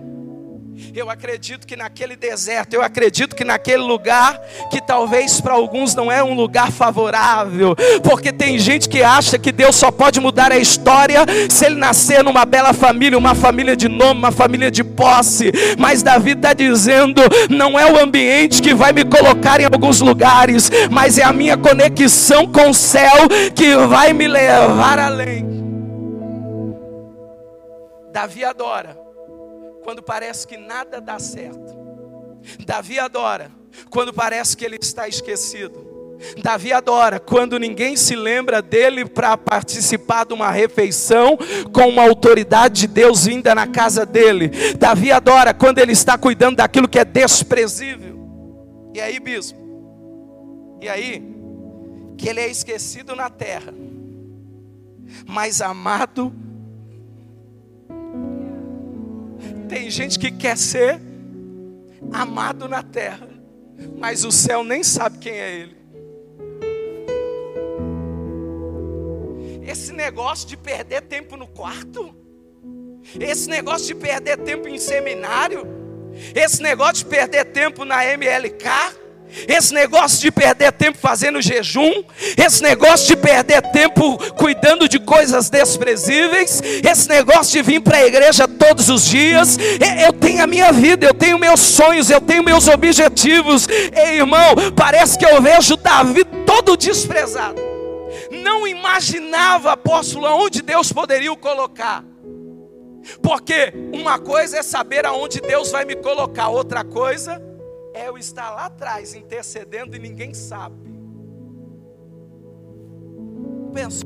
eu 0.95 1.09
acredito 1.09 1.65
que 1.65 1.75
naquele 1.75 2.15
deserto, 2.15 2.73
eu 2.73 2.81
acredito 2.81 3.35
que 3.35 3.43
naquele 3.43 3.83
lugar, 3.83 4.39
que 4.69 4.81
talvez 4.81 5.39
para 5.39 5.53
alguns 5.53 5.95
não 5.95 6.11
é 6.11 6.23
um 6.23 6.33
lugar 6.33 6.71
favorável, 6.71 7.75
porque 8.03 8.31
tem 8.31 8.59
gente 8.59 8.89
que 8.89 9.01
acha 9.01 9.37
que 9.37 9.51
Deus 9.51 9.75
só 9.75 9.91
pode 9.91 10.19
mudar 10.19 10.51
a 10.51 10.57
história 10.57 11.25
se 11.49 11.65
ele 11.65 11.75
nascer 11.75 12.23
numa 12.23 12.45
bela 12.45 12.73
família, 12.73 13.17
uma 13.17 13.35
família 13.35 13.75
de 13.75 13.87
nome, 13.87 14.19
uma 14.19 14.31
família 14.31 14.69
de 14.69 14.83
posse. 14.83 15.51
Mas 15.77 16.03
Davi 16.03 16.31
está 16.31 16.53
dizendo: 16.53 17.21
não 17.49 17.79
é 17.79 17.91
o 17.91 18.01
ambiente 18.01 18.61
que 18.61 18.73
vai 18.73 18.91
me 18.91 19.05
colocar 19.05 19.59
em 19.61 19.65
alguns 19.65 20.01
lugares, 20.01 20.69
mas 20.89 21.17
é 21.17 21.23
a 21.23 21.33
minha 21.33 21.57
conexão 21.57 22.47
com 22.47 22.69
o 22.69 22.73
céu 22.73 23.27
que 23.55 23.75
vai 23.75 24.13
me 24.13 24.27
levar 24.27 24.99
além. 24.99 25.49
Davi 28.11 28.43
adora 28.43 29.10
quando 29.83 30.01
parece 30.01 30.47
que 30.47 30.57
nada 30.57 30.99
dá 30.99 31.19
certo. 31.19 31.79
Davi 32.65 32.99
adora 32.99 33.51
quando 33.89 34.13
parece 34.13 34.55
que 34.55 34.65
ele 34.65 34.77
está 34.81 35.07
esquecido. 35.07 35.89
Davi 36.41 36.71
adora 36.71 37.19
quando 37.19 37.57
ninguém 37.57 37.95
se 37.95 38.15
lembra 38.15 38.61
dele 38.61 39.05
para 39.05 39.35
participar 39.35 40.25
de 40.25 40.33
uma 40.33 40.51
refeição 40.51 41.37
com 41.73 41.89
uma 41.89 42.03
autoridade 42.03 42.81
de 42.81 42.87
Deus 42.87 43.25
vinda 43.25 43.55
na 43.55 43.65
casa 43.65 44.05
dele. 44.05 44.49
Davi 44.77 45.11
adora 45.11 45.53
quando 45.53 45.79
ele 45.79 45.93
está 45.93 46.17
cuidando 46.17 46.57
daquilo 46.57 46.87
que 46.87 46.99
é 46.99 47.05
desprezível. 47.05 48.19
E 48.93 49.01
aí, 49.01 49.19
bispo? 49.19 49.59
E 50.79 50.87
aí? 50.87 51.23
Que 52.17 52.29
ele 52.29 52.39
é 52.39 52.47
esquecido 52.47 53.15
na 53.15 53.29
terra, 53.29 53.73
mas 55.25 55.59
amado 55.59 56.31
Tem 59.71 59.89
gente 59.89 60.19
que 60.19 60.29
quer 60.29 60.57
ser 60.57 60.99
amado 62.11 62.67
na 62.67 62.83
terra, 62.83 63.29
mas 63.97 64.25
o 64.25 64.31
céu 64.31 64.65
nem 64.65 64.83
sabe 64.83 65.17
quem 65.19 65.31
é 65.31 65.59
ele. 65.59 65.77
Esse 69.65 69.93
negócio 69.93 70.45
de 70.45 70.57
perder 70.57 71.03
tempo 71.03 71.37
no 71.37 71.47
quarto, 71.47 72.13
esse 73.17 73.49
negócio 73.49 73.87
de 73.87 73.95
perder 73.95 74.39
tempo 74.39 74.67
em 74.67 74.77
seminário, 74.77 75.65
esse 76.35 76.61
negócio 76.61 77.05
de 77.05 77.05
perder 77.05 77.45
tempo 77.45 77.85
na 77.85 78.03
MLK, 78.03 78.65
esse 79.47 79.73
negócio 79.73 80.19
de 80.19 80.31
perder 80.31 80.71
tempo 80.71 80.97
fazendo 80.97 81.41
jejum, 81.41 82.03
esse 82.37 82.61
negócio 82.61 83.07
de 83.07 83.15
perder 83.15 83.61
tempo 83.71 84.17
cuidando 84.33 84.87
de 84.87 84.99
coisas 84.99 85.49
desprezíveis, 85.49 86.61
esse 86.83 87.07
negócio 87.07 87.53
de 87.53 87.61
vir 87.61 87.81
para 87.81 87.97
a 87.97 88.05
igreja 88.05 88.47
todos 88.47 88.89
os 88.89 89.07
dias, 89.07 89.57
eu 90.05 90.13
tenho 90.13 90.43
a 90.43 90.47
minha 90.47 90.71
vida, 90.71 91.07
eu 91.07 91.13
tenho 91.13 91.39
meus 91.39 91.59
sonhos, 91.59 92.09
eu 92.09 92.21
tenho 92.21 92.43
meus 92.43 92.67
objetivos. 92.67 93.67
Ei, 93.67 94.17
irmão, 94.17 94.55
parece 94.75 95.17
que 95.17 95.25
eu 95.25 95.41
vejo 95.41 95.77
Davi 95.77 96.23
todo 96.45 96.75
desprezado. 96.77 97.61
Não 98.31 98.67
imaginava, 98.67 99.73
apóstolo, 99.73 100.25
aonde 100.25 100.61
Deus 100.61 100.91
poderia 100.91 101.31
o 101.31 101.37
colocar. 101.37 102.03
Porque 103.21 103.73
uma 103.93 104.19
coisa 104.19 104.59
é 104.59 104.63
saber 104.63 105.05
aonde 105.05 105.41
Deus 105.41 105.71
vai 105.71 105.85
me 105.85 105.95
colocar, 105.95 106.49
outra 106.49 106.83
coisa 106.83 107.50
eu 108.05 108.17
estar 108.17 108.51
lá 108.51 108.65
atrás 108.65 109.13
intercedendo 109.13 109.95
e 109.95 109.99
ninguém 109.99 110.33
sabe. 110.33 110.91
Pensa, 113.73 114.05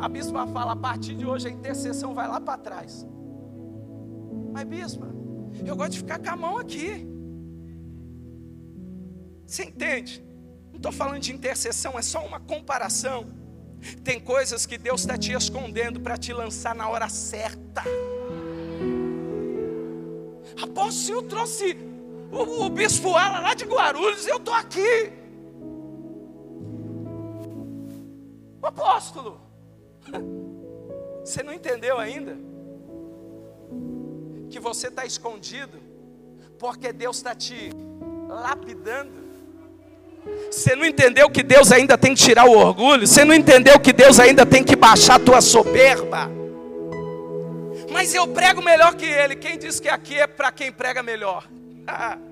a 0.00 0.08
bispa 0.08 0.46
fala: 0.46 0.72
a 0.72 0.76
partir 0.76 1.14
de 1.14 1.26
hoje 1.26 1.48
a 1.48 1.50
intercessão 1.50 2.14
vai 2.14 2.28
lá 2.28 2.40
para 2.40 2.58
trás. 2.58 3.06
Mas, 4.52 4.64
bispa, 4.64 5.06
eu 5.64 5.76
gosto 5.76 5.92
de 5.92 5.98
ficar 5.98 6.18
com 6.18 6.30
a 6.30 6.36
mão 6.36 6.58
aqui. 6.58 7.06
Você 9.46 9.64
entende? 9.64 10.22
Não 10.70 10.76
estou 10.76 10.92
falando 10.92 11.20
de 11.20 11.32
intercessão, 11.32 11.98
é 11.98 12.02
só 12.02 12.24
uma 12.24 12.40
comparação. 12.40 13.26
Tem 14.02 14.20
coisas 14.20 14.66
que 14.66 14.76
Deus 14.76 15.00
está 15.00 15.16
te 15.16 15.32
escondendo 15.32 16.00
para 16.00 16.16
te 16.16 16.32
lançar 16.32 16.74
na 16.74 16.88
hora 16.88 17.08
certa. 17.08 17.82
Apóstolo, 20.60 20.88
o 20.88 20.92
senhor 20.92 21.22
trouxe 21.22 21.87
o, 22.30 22.66
o 22.66 22.68
bispo 22.70 23.16
Ala 23.16 23.40
lá 23.40 23.54
de 23.54 23.64
Guarulhos, 23.64 24.26
eu 24.26 24.36
estou 24.36 24.54
aqui. 24.54 25.12
O 28.60 28.66
apóstolo, 28.66 29.40
você 31.24 31.42
não 31.42 31.52
entendeu 31.52 31.98
ainda? 31.98 32.36
Que 34.50 34.58
você 34.58 34.88
está 34.88 35.04
escondido, 35.04 35.78
porque 36.58 36.92
Deus 36.92 37.16
está 37.16 37.34
te 37.34 37.70
lapidando. 38.28 39.28
Você 40.50 40.74
não 40.74 40.84
entendeu 40.84 41.30
que 41.30 41.42
Deus 41.42 41.72
ainda 41.72 41.96
tem 41.96 42.14
que 42.14 42.22
tirar 42.22 42.46
o 42.46 42.58
orgulho? 42.58 43.06
Você 43.06 43.24
não 43.24 43.34
entendeu 43.34 43.78
que 43.78 43.92
Deus 43.92 44.18
ainda 44.18 44.44
tem 44.44 44.62
que 44.62 44.76
baixar 44.76 45.14
a 45.14 45.18
tua 45.18 45.40
soberba? 45.40 46.30
Mas 47.90 48.14
eu 48.14 48.26
prego 48.28 48.60
melhor 48.60 48.94
que 48.94 49.06
ele. 49.06 49.36
Quem 49.36 49.58
diz 49.58 49.80
que 49.80 49.88
aqui 49.88 50.18
é 50.18 50.26
para 50.26 50.52
quem 50.52 50.70
prega 50.70 51.02
melhor? 51.02 51.48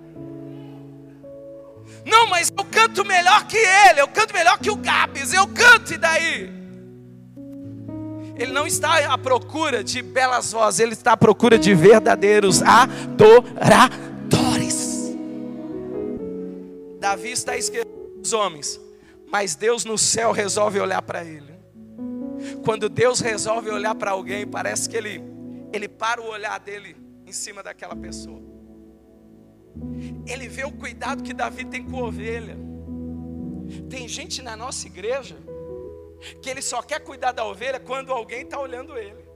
Não, 2.04 2.28
mas 2.28 2.52
eu 2.56 2.64
canto 2.64 3.04
melhor 3.04 3.46
que 3.46 3.56
ele, 3.56 4.00
eu 4.00 4.08
canto 4.08 4.32
melhor 4.32 4.58
que 4.58 4.70
o 4.70 4.76
Gabs, 4.76 5.32
eu 5.32 5.46
canto 5.48 5.94
e 5.94 5.98
daí? 5.98 6.56
Ele 8.38 8.52
não 8.52 8.66
está 8.66 9.12
à 9.12 9.16
procura 9.16 9.82
de 9.82 10.02
belas 10.02 10.52
vozes, 10.52 10.80
ele 10.80 10.92
está 10.92 11.12
à 11.12 11.16
procura 11.16 11.58
de 11.58 11.74
verdadeiros 11.74 12.62
adoradores. 12.62 13.96
Davi 17.00 17.30
está 17.30 17.56
esquecendo 17.56 18.20
dos 18.20 18.32
homens, 18.32 18.78
mas 19.26 19.54
Deus 19.54 19.84
no 19.84 19.96
céu 19.96 20.32
resolve 20.32 20.78
olhar 20.78 21.00
para 21.02 21.24
ele. 21.24 21.56
Quando 22.62 22.88
Deus 22.88 23.20
resolve 23.20 23.70
olhar 23.70 23.94
para 23.94 24.10
alguém, 24.10 24.46
parece 24.46 24.88
que 24.88 24.96
ele, 24.96 25.22
ele 25.72 25.88
para 25.88 26.20
o 26.20 26.28
olhar 26.28 26.60
dele 26.60 26.94
em 27.26 27.32
cima 27.32 27.62
daquela 27.62 27.96
pessoa. 27.96 28.55
Ele 30.26 30.48
vê 30.48 30.64
o 30.64 30.72
cuidado 30.72 31.22
que 31.22 31.32
Davi 31.32 31.64
tem 31.64 31.84
com 31.84 31.98
a 31.98 32.08
ovelha. 32.08 32.56
Tem 33.88 34.06
gente 34.08 34.42
na 34.42 34.56
nossa 34.56 34.86
igreja 34.86 35.36
que 36.40 36.48
ele 36.48 36.62
só 36.62 36.82
quer 36.82 37.00
cuidar 37.00 37.32
da 37.32 37.44
ovelha 37.44 37.78
quando 37.78 38.12
alguém 38.12 38.42
está 38.42 38.58
olhando 38.58 38.96
ele. 38.96 39.26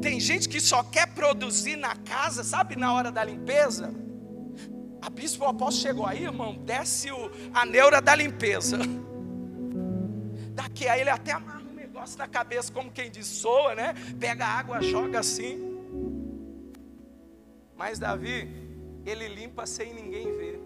Tem 0.00 0.20
gente 0.20 0.48
que 0.48 0.60
só 0.60 0.82
quer 0.82 1.08
produzir 1.08 1.76
na 1.76 1.96
casa, 1.96 2.44
sabe, 2.44 2.76
na 2.76 2.92
hora 2.92 3.10
da 3.10 3.24
limpeza. 3.24 3.92
A 5.00 5.10
bispo 5.10 5.44
apóstolo 5.44 5.82
chegou 5.82 6.06
aí, 6.06 6.24
irmão, 6.24 6.54
desce 6.64 7.10
o, 7.10 7.30
a 7.52 7.66
neura 7.66 8.00
da 8.00 8.14
limpeza. 8.14 8.78
Daqui 10.54 10.86
aí 10.86 11.00
ele 11.00 11.10
até 11.10 11.32
amarra 11.32 11.62
um 11.68 11.74
negócio 11.74 12.16
na 12.18 12.28
cabeça, 12.28 12.72
como 12.72 12.90
quem 12.90 13.10
diz, 13.10 13.26
soa, 13.26 13.74
né? 13.74 13.94
Pega 14.20 14.44
a 14.44 14.48
água, 14.48 14.80
joga 14.80 15.18
assim. 15.18 15.71
Mas 17.76 17.98
Davi, 17.98 18.48
ele 19.04 19.28
limpa 19.28 19.66
sem 19.66 19.92
ninguém 19.92 20.36
ver. 20.36 20.60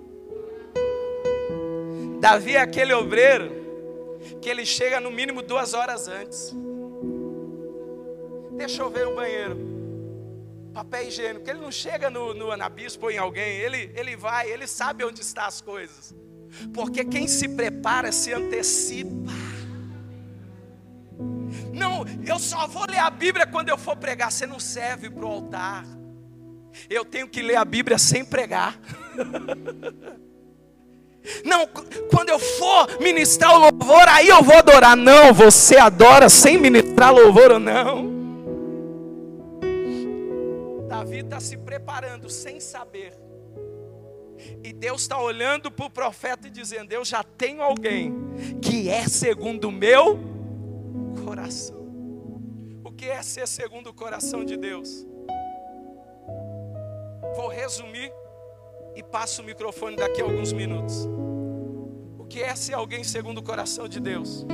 Davi 2.20 2.56
é 2.56 2.60
aquele 2.60 2.92
obreiro 2.92 3.50
que 4.40 4.48
ele 4.48 4.64
chega 4.64 5.00
no 5.00 5.10
mínimo 5.10 5.42
duas 5.42 5.74
horas 5.74 6.08
antes. 6.08 6.54
Deixa 8.56 8.82
eu 8.82 8.90
ver 8.90 9.06
o 9.06 9.14
banheiro. 9.14 9.56
Papel 10.72 11.08
higiênico. 11.08 11.48
Ele 11.48 11.60
não 11.60 11.70
chega 11.70 12.10
no, 12.10 12.34
no 12.34 12.50
anabispo 12.50 13.06
ou 13.06 13.12
em 13.12 13.18
alguém. 13.18 13.58
Ele, 13.58 13.90
ele 13.94 14.16
vai, 14.16 14.50
ele 14.50 14.66
sabe 14.66 15.04
onde 15.04 15.20
estão 15.20 15.44
as 15.44 15.60
coisas. 15.60 16.14
Porque 16.72 17.04
quem 17.04 17.26
se 17.26 17.48
prepara 17.48 18.10
se 18.12 18.32
antecipa. 18.32 19.32
Não, 21.72 22.04
eu 22.26 22.38
só 22.38 22.66
vou 22.66 22.86
ler 22.88 22.98
a 22.98 23.10
Bíblia 23.10 23.46
quando 23.46 23.68
eu 23.68 23.78
for 23.78 23.96
pregar. 23.96 24.32
Você 24.32 24.46
não 24.46 24.58
serve 24.58 25.10
para 25.10 25.24
o 25.24 25.28
altar. 25.28 25.86
Eu 26.88 27.04
tenho 27.04 27.28
que 27.28 27.42
ler 27.42 27.56
a 27.56 27.64
Bíblia 27.64 27.98
sem 27.98 28.24
pregar. 28.24 28.78
Não, 31.44 31.66
quando 32.10 32.28
eu 32.28 32.38
for 32.38 33.00
ministrar 33.00 33.54
o 33.54 33.58
louvor, 33.58 34.06
aí 34.08 34.28
eu 34.28 34.42
vou 34.42 34.56
adorar. 34.56 34.96
Não, 34.96 35.32
você 35.32 35.76
adora 35.76 36.28
sem 36.28 36.56
ministrar 36.56 37.12
louvor 37.12 37.52
ou 37.52 37.58
não. 37.58 38.14
Davi 40.88 41.18
está 41.18 41.40
se 41.40 41.56
preparando 41.56 42.30
sem 42.30 42.60
saber. 42.60 43.12
E 44.62 44.72
Deus 44.72 45.02
está 45.02 45.20
olhando 45.20 45.70
para 45.70 45.86
o 45.86 45.90
profeta 45.90 46.46
e 46.46 46.50
dizendo: 46.50 46.92
Eu 46.92 47.04
já 47.04 47.22
tenho 47.22 47.62
alguém 47.62 48.14
que 48.62 48.88
é 48.88 49.08
segundo 49.08 49.68
o 49.68 49.72
meu 49.72 50.20
coração. 51.24 51.76
O 52.84 52.92
que 52.92 53.06
é 53.06 53.22
ser 53.22 53.48
segundo 53.48 53.88
o 53.88 53.94
coração 53.94 54.44
de 54.44 54.56
Deus? 54.56 55.06
Vou 57.36 57.48
resumir 57.48 58.10
e 58.94 59.02
passo 59.02 59.42
o 59.42 59.44
microfone 59.44 59.94
daqui 59.94 60.22
a 60.22 60.24
alguns 60.24 60.54
minutos. 60.54 61.06
O 62.18 62.24
que 62.24 62.42
é 62.42 62.56
ser 62.56 62.72
alguém 62.72 63.04
segundo 63.04 63.38
o 63.38 63.42
coração 63.42 63.86
de 63.86 64.00
Deus? 64.00 64.46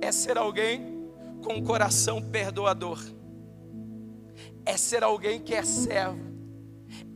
É 0.00 0.12
ser 0.12 0.38
alguém 0.38 1.02
com 1.42 1.54
um 1.54 1.64
coração 1.64 2.22
perdoador. 2.22 3.00
É 4.64 4.76
ser 4.76 5.02
alguém 5.02 5.40
que 5.40 5.52
é 5.52 5.64
servo. 5.64 6.32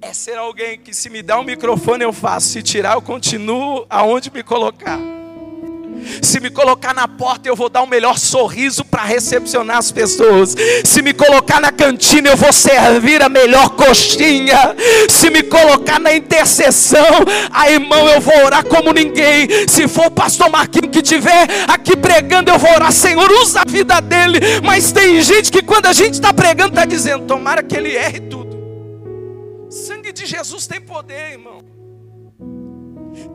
É 0.03 0.13
ser 0.13 0.37
alguém 0.37 0.79
que 0.79 0.93
se 0.93 1.09
me 1.09 1.23
dá 1.23 1.39
um 1.39 1.45
microfone 1.45 2.03
eu 2.03 2.13
faço, 2.13 2.49
se 2.49 2.63
tirar 2.65 2.95
eu 2.95 3.03
continuo 3.03 3.87
aonde 3.89 4.29
me 4.31 4.43
colocar. 4.43 4.99
Se 6.23 6.41
me 6.41 6.51
colocar 6.51 6.95
na 6.95 7.07
porta, 7.09 7.49
eu 7.49 7.57
vou 7.57 7.69
dar 7.69 7.83
o 7.83 7.87
melhor 7.87 8.19
sorriso 8.19 8.85
para 8.85 9.05
recepcionar 9.05 9.79
as 9.79 9.91
pessoas. 9.91 10.55
Se 10.85 11.03
me 11.03 11.13
colocar 11.13 11.61
na 11.61 11.73
cantina, 11.73 12.29
eu 12.29 12.37
vou 12.37 12.53
servir 12.53 13.23
a 13.23 13.29
melhor 13.29 13.71
coxinha. 13.71 14.77
Se 15.09 15.31
me 15.31 15.43
colocar 15.43 15.99
na 15.99 16.15
intercessão, 16.15 17.25
a 17.51 17.71
irmão, 17.71 18.09
eu 18.09 18.21
vou 18.21 18.45
orar 18.45 18.65
como 18.65 18.93
ninguém. 18.93 19.49
Se 19.69 19.89
for 19.89 20.07
o 20.07 20.11
pastor 20.11 20.51
Marquinhos 20.51 20.91
que 20.91 21.03
tiver 21.03 21.47
aqui 21.69 21.97
pregando, 21.97 22.51
eu 22.51 22.59
vou 22.59 22.71
orar, 22.71 22.93
Senhor, 22.93 23.31
usa 23.43 23.63
a 23.63 23.71
vida 23.71 24.01
dele. 24.01 24.39
Mas 24.63 24.93
tem 24.93 25.21
gente 25.23 25.51
que 25.51 25.63
quando 25.63 25.87
a 25.87 25.93
gente 25.93 26.15
está 26.15 26.33
pregando, 26.33 26.71
está 26.71 26.85
dizendo: 26.85 27.27
tomara 27.27 27.63
que 27.63 27.77
ele 27.77 27.95
erre 27.95 28.21
tudo. 28.21 28.57
Sangue 29.71 30.13
de 30.13 30.27
Jesus 30.27 30.67
tem 30.67 30.81
poder, 30.81 31.33
irmão. 31.33 31.76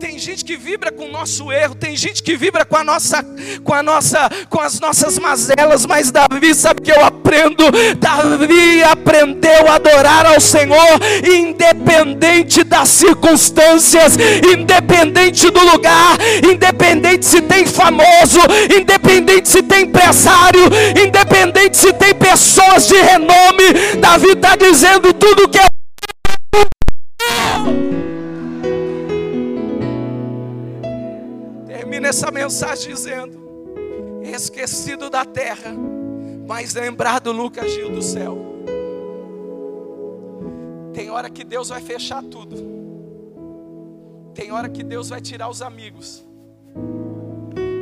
Tem 0.02 0.18
gente 0.18 0.44
que 0.44 0.58
vibra 0.58 0.92
com 0.92 1.06
o 1.06 1.12
nosso 1.12 1.52
erro, 1.52 1.76
tem 1.76 1.96
gente 1.96 2.24
que 2.24 2.36
vibra 2.36 2.66
com 2.66 2.76
a 2.76 2.84
nossa, 2.84 3.24
com 3.64 3.72
a 3.72 3.84
nossa, 3.84 4.28
com 4.50 4.60
as 4.60 4.80
nossas 4.80 5.20
mazelas, 5.20 5.86
mas 5.86 6.10
Davi 6.10 6.56
sabe 6.56 6.82
que 6.82 6.92
eu 6.92 7.06
aprendo. 7.06 7.66
Davi 8.00 8.82
aprendeu 8.82 9.68
a 9.70 9.76
adorar 9.76 10.26
ao 10.26 10.42
Senhor, 10.42 11.00
independente 11.24 12.64
das 12.64 12.90
circunstâncias, 12.90 14.18
independente 14.52 15.52
do 15.52 15.64
lugar, 15.72 16.18
independente 16.52 17.24
se 17.24 17.40
tem 17.40 17.68
famoso, 17.68 18.40
independente 18.76 19.50
se 19.50 19.62
tem 19.62 19.84
empresário, 19.84 20.64
independente 21.00 21.78
se 21.78 21.94
tem 21.94 22.16
pessoas 22.16 22.88
de 22.88 22.96
renome. 22.96 23.98
Davi 24.00 24.32
está 24.32 24.56
dizendo 24.56 25.14
tudo 25.14 25.48
que 25.48 25.60
é 25.60 25.81
essa 32.12 32.30
mensagem 32.30 32.93
dizendo: 32.93 33.39
esquecido 34.21 35.10
da 35.10 35.24
terra, 35.24 35.71
mas 36.45 36.74
lembrado 36.74 37.32
Lucas 37.32 37.71
Gil 37.71 37.89
do 37.89 38.02
céu. 38.02 38.38
Tem 40.93 41.10
hora 41.10 41.30
que 41.30 41.45
Deus 41.45 41.69
vai 41.69 41.82
fechar 41.82 42.21
tudo. 42.21 42.69
Tem 44.34 44.52
hora 44.52 44.67
que 44.67 44.84
Deus 44.84 45.08
vai 45.10 45.21
tirar 45.21 45.50
os 45.50 45.62
amigos. 45.62 46.26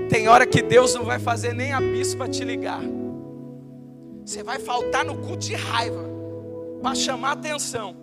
Tem 0.09 0.27
hora 0.27 0.45
que 0.45 0.61
Deus 0.61 0.93
não 0.93 1.05
vai 1.05 1.19
fazer 1.19 1.53
nem 1.53 1.73
a 1.73 1.81
bispa 1.81 2.27
te 2.27 2.43
ligar. 2.43 2.81
Você 4.23 4.43
vai 4.43 4.59
faltar 4.59 5.03
no 5.03 5.17
culto 5.17 5.39
de 5.39 5.55
raiva 5.55 6.03
para 6.83 6.93
chamar 6.93 7.31
atenção. 7.31 7.95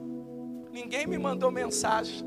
Ninguém 0.73 1.07
me 1.07 1.19
mandou 1.19 1.53
mensagem. 1.53 2.25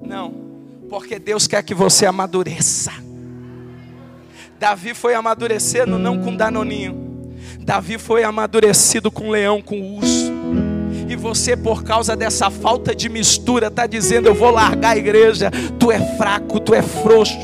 Não 0.00 0.51
porque 0.92 1.18
Deus 1.18 1.46
quer 1.46 1.62
que 1.62 1.72
você 1.72 2.04
amadureça. 2.04 2.92
Davi 4.60 4.92
foi 4.92 5.14
amadurecendo 5.14 5.98
não 5.98 6.22
com 6.22 6.36
danoninho. 6.36 7.32
Davi 7.60 7.96
foi 7.96 8.22
amadurecido 8.22 9.10
com 9.10 9.30
leão, 9.30 9.62
com 9.62 9.96
urso. 9.96 10.30
E 11.08 11.16
você, 11.16 11.56
por 11.56 11.82
causa 11.82 12.14
dessa 12.14 12.50
falta 12.50 12.94
de 12.94 13.08
mistura, 13.08 13.68
está 13.68 13.86
dizendo: 13.86 14.28
Eu 14.28 14.34
vou 14.34 14.50
largar 14.50 14.90
a 14.90 14.98
igreja. 14.98 15.50
Tu 15.80 15.90
é 15.90 15.98
fraco, 16.18 16.60
tu 16.60 16.74
é 16.74 16.82
frouxo. 16.82 17.38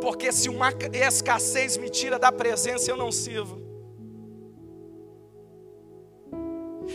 Porque 0.00 0.30
se 0.30 0.48
uma 0.48 0.72
escassez 0.92 1.76
me 1.76 1.90
tira 1.90 2.20
da 2.20 2.30
presença, 2.30 2.88
eu 2.88 2.96
não 2.96 3.10
sirvo. 3.10 3.60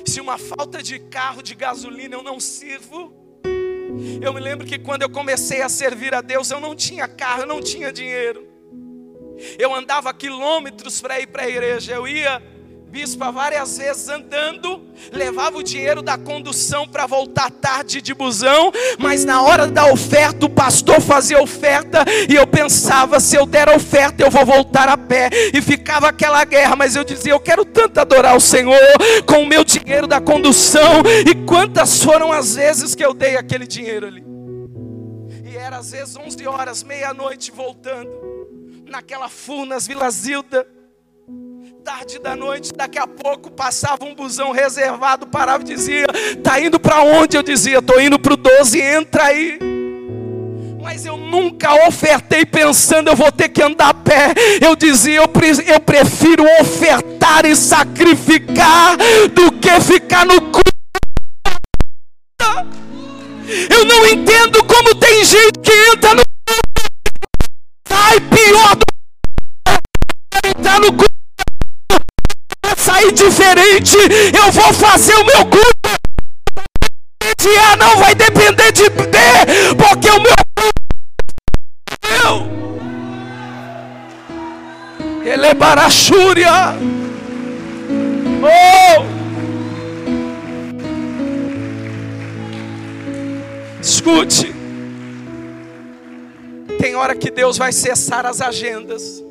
Se 0.05 0.21
uma 0.21 0.38
falta 0.38 0.82
de 0.82 0.99
carro, 0.99 1.43
de 1.43 1.53
gasolina, 1.53 2.15
eu 2.15 2.23
não 2.23 2.39
sirvo. 2.39 3.20
Eu 4.21 4.33
me 4.33 4.39
lembro 4.39 4.65
que 4.65 4.79
quando 4.79 5.01
eu 5.03 5.09
comecei 5.09 5.61
a 5.61 5.69
servir 5.69 6.13
a 6.13 6.21
Deus, 6.21 6.49
eu 6.51 6.59
não 6.59 6.75
tinha 6.75 7.07
carro, 7.07 7.41
eu 7.41 7.47
não 7.47 7.61
tinha 7.61 7.91
dinheiro. 7.91 8.47
Eu 9.57 9.73
andava 9.73 10.13
quilômetros 10.13 11.01
para 11.01 11.19
ir 11.19 11.27
para 11.27 11.43
a 11.43 11.49
igreja. 11.49 11.93
Eu 11.93 12.07
ia 12.07 12.41
bispa 12.91 13.31
várias 13.31 13.77
vezes 13.77 14.09
andando, 14.09 14.81
levava 15.13 15.57
o 15.57 15.63
dinheiro 15.63 16.01
da 16.01 16.17
condução 16.17 16.85
para 16.85 17.07
voltar 17.07 17.49
tarde 17.49 18.01
de 18.01 18.13
busão, 18.13 18.69
mas 18.99 19.23
na 19.23 19.41
hora 19.41 19.65
da 19.65 19.85
oferta 19.85 20.45
o 20.45 20.49
pastor 20.49 20.99
fazia 20.99 21.41
oferta 21.41 22.03
e 22.29 22.35
eu 22.35 22.45
pensava, 22.45 23.21
se 23.21 23.37
eu 23.37 23.45
der 23.45 23.69
a 23.69 23.75
oferta 23.77 24.21
eu 24.21 24.29
vou 24.29 24.45
voltar 24.45 24.89
a 24.89 24.97
pé. 24.97 25.29
E 25.53 25.61
ficava 25.61 26.09
aquela 26.09 26.43
guerra, 26.43 26.75
mas 26.75 26.93
eu 26.93 27.05
dizia, 27.05 27.31
eu 27.31 27.39
quero 27.39 27.63
tanto 27.63 27.97
adorar 27.97 28.35
o 28.35 28.41
Senhor 28.41 28.77
com 29.25 29.43
o 29.43 29.47
meu 29.47 29.63
dinheiro 29.63 30.05
da 30.05 30.19
condução. 30.19 31.01
E 31.25 31.33
quantas 31.45 32.03
foram 32.03 32.29
as 32.29 32.55
vezes 32.55 32.93
que 32.93 33.05
eu 33.05 33.13
dei 33.13 33.37
aquele 33.37 33.65
dinheiro 33.65 34.05
ali? 34.05 34.21
E 35.45 35.55
era 35.55 35.77
às 35.77 35.91
vezes 35.91 36.17
11 36.17 36.45
horas, 36.45 36.83
meia-noite 36.83 37.51
voltando 37.51 38.11
naquela 38.85 39.29
Furnas 39.29 39.87
Vila 39.87 40.11
Zilda 40.11 40.67
tarde 41.84 42.19
da 42.19 42.36
noite, 42.36 42.71
daqui 42.73 42.99
a 42.99 43.07
pouco 43.07 43.49
passava 43.49 44.05
um 44.05 44.13
busão 44.13 44.51
reservado, 44.51 45.25
parava 45.25 45.63
e 45.63 45.65
dizia: 45.65 46.05
"Tá 46.43 46.59
indo 46.59 46.79
para 46.79 47.01
onde?" 47.01 47.36
Eu 47.36 47.41
dizia: 47.41 47.82
"Tô 47.82 47.99
indo 47.99 48.19
para 48.19 48.34
o 48.34 48.38
12, 48.38 48.79
entra 48.79 49.25
aí". 49.25 49.57
Mas 50.79 51.05
eu 51.05 51.17
nunca 51.17 51.88
ofertei 51.88 52.45
pensando 52.45 53.09
eu 53.09 53.15
vou 53.15 53.32
ter 53.32 53.49
que 53.49 53.63
andar 53.63 53.89
a 53.89 53.93
pé. 53.93 54.34
Eu 54.61 54.75
dizia, 54.75 55.15
eu, 55.15 55.32
eu 55.67 55.79
prefiro 55.79 56.43
ofertar 56.59 57.45
e 57.45 57.55
sacrificar 57.55 58.97
do 59.34 59.51
que 59.53 59.79
ficar 59.79 60.25
no 60.25 60.41
cu. 60.51 60.61
Eu 63.69 63.86
não 63.86 64.07
entendo 64.07 64.63
como 64.65 64.95
tem 64.95 65.23
gente 65.23 65.59
que 65.61 65.71
entra 65.93 66.15
no 66.15 66.21
sai 67.88 68.19
pior 68.21 68.75
do 68.75 68.86
entrar 70.49 70.79
no 70.79 70.93
cu 70.93 71.20
sair 72.82 73.11
diferente. 73.11 73.95
Eu 74.36 74.51
vou 74.51 74.73
fazer 74.73 75.13
o 75.15 75.25
meu 75.25 75.45
culto. 75.45 75.71
A 77.71 77.75
não 77.75 77.97
vai 77.97 78.15
depender 78.15 78.71
de 78.71 78.89
B, 78.89 79.01
porque 79.77 80.09
o 80.09 80.21
meu 80.21 80.34
eu. 82.23 82.49
Ele 85.23 85.45
é 85.47 85.53
barachúria. 85.53 86.75
Oh! 88.43 89.05
Escute. 93.82 94.55
Tem 96.79 96.95
hora 96.95 97.15
que 97.15 97.29
Deus 97.29 97.57
vai 97.57 97.71
cessar 97.71 98.25
as 98.25 98.41
agendas 98.41 99.23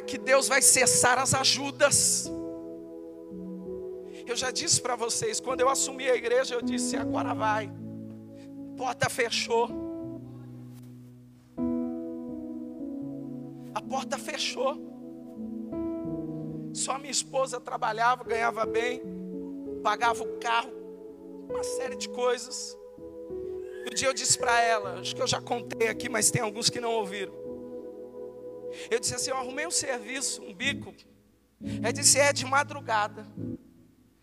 hora 0.00 0.02
que 0.02 0.18
Deus 0.18 0.48
vai 0.48 0.62
cessar 0.62 1.18
as 1.18 1.34
ajudas. 1.34 2.30
Eu 4.26 4.36
já 4.36 4.50
disse 4.50 4.80
para 4.80 4.96
vocês, 4.96 5.40
quando 5.40 5.60
eu 5.60 5.68
assumi 5.68 6.08
a 6.08 6.16
igreja, 6.16 6.54
eu 6.54 6.62
disse: 6.62 6.96
agora 6.96 7.34
vai. 7.34 7.70
Porta 8.76 9.10
fechou. 9.10 9.68
A 13.74 13.80
porta 13.82 14.18
fechou. 14.18 14.88
Só 16.72 16.98
minha 16.98 17.10
esposa 17.10 17.60
trabalhava, 17.60 18.24
ganhava 18.24 18.64
bem, 18.64 19.02
pagava 19.82 20.22
o 20.22 20.38
carro, 20.38 20.72
uma 21.48 21.62
série 21.62 21.96
de 21.96 22.08
coisas. 22.08 22.76
Um 23.86 23.94
dia 23.94 24.08
eu 24.08 24.14
disse 24.14 24.38
para 24.38 24.60
ela, 24.62 25.00
acho 25.00 25.14
que 25.14 25.22
eu 25.22 25.26
já 25.26 25.40
contei 25.40 25.88
aqui, 25.88 26.08
mas 26.08 26.30
tem 26.30 26.40
alguns 26.40 26.70
que 26.70 26.80
não 26.80 26.92
ouviram. 26.92 27.39
Eu 28.90 28.98
disse 29.00 29.14
assim: 29.14 29.30
Eu 29.30 29.36
arrumei 29.36 29.66
um 29.66 29.70
serviço, 29.70 30.42
um 30.42 30.54
bico. 30.54 30.94
Ele 31.62 31.92
disse: 31.92 32.18
É 32.18 32.32
de 32.32 32.44
madrugada. 32.44 33.26
Eu 33.38 33.58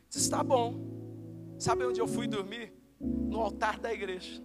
disse: 0.09 0.29
Tá 0.29 0.43
bom. 0.43 0.85
Sabe 1.59 1.85
onde 1.85 1.99
eu 1.99 2.07
fui 2.07 2.27
dormir? 2.27 2.73
No 2.99 3.41
altar 3.41 3.79
da 3.79 3.93
igreja. 3.93 4.41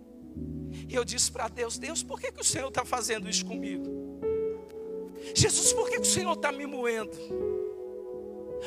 E 0.89 0.95
eu 0.95 1.05
disse 1.05 1.31
para 1.31 1.49
Deus: 1.49 1.79
Deus, 1.79 2.03
por 2.03 2.21
que, 2.21 2.33
que 2.33 2.41
o 2.41 2.45
Senhor 2.45 2.69
está 2.69 2.85
fazendo 2.85 3.29
isso 3.29 3.45
comigo? 3.45 3.85
Jesus, 5.35 5.73
por 5.73 5.89
que, 5.89 5.97
que 5.97 6.03
o 6.03 6.11
Senhor 6.11 6.33
está 6.33 6.51
me 6.51 6.67
moendo? 6.67 7.17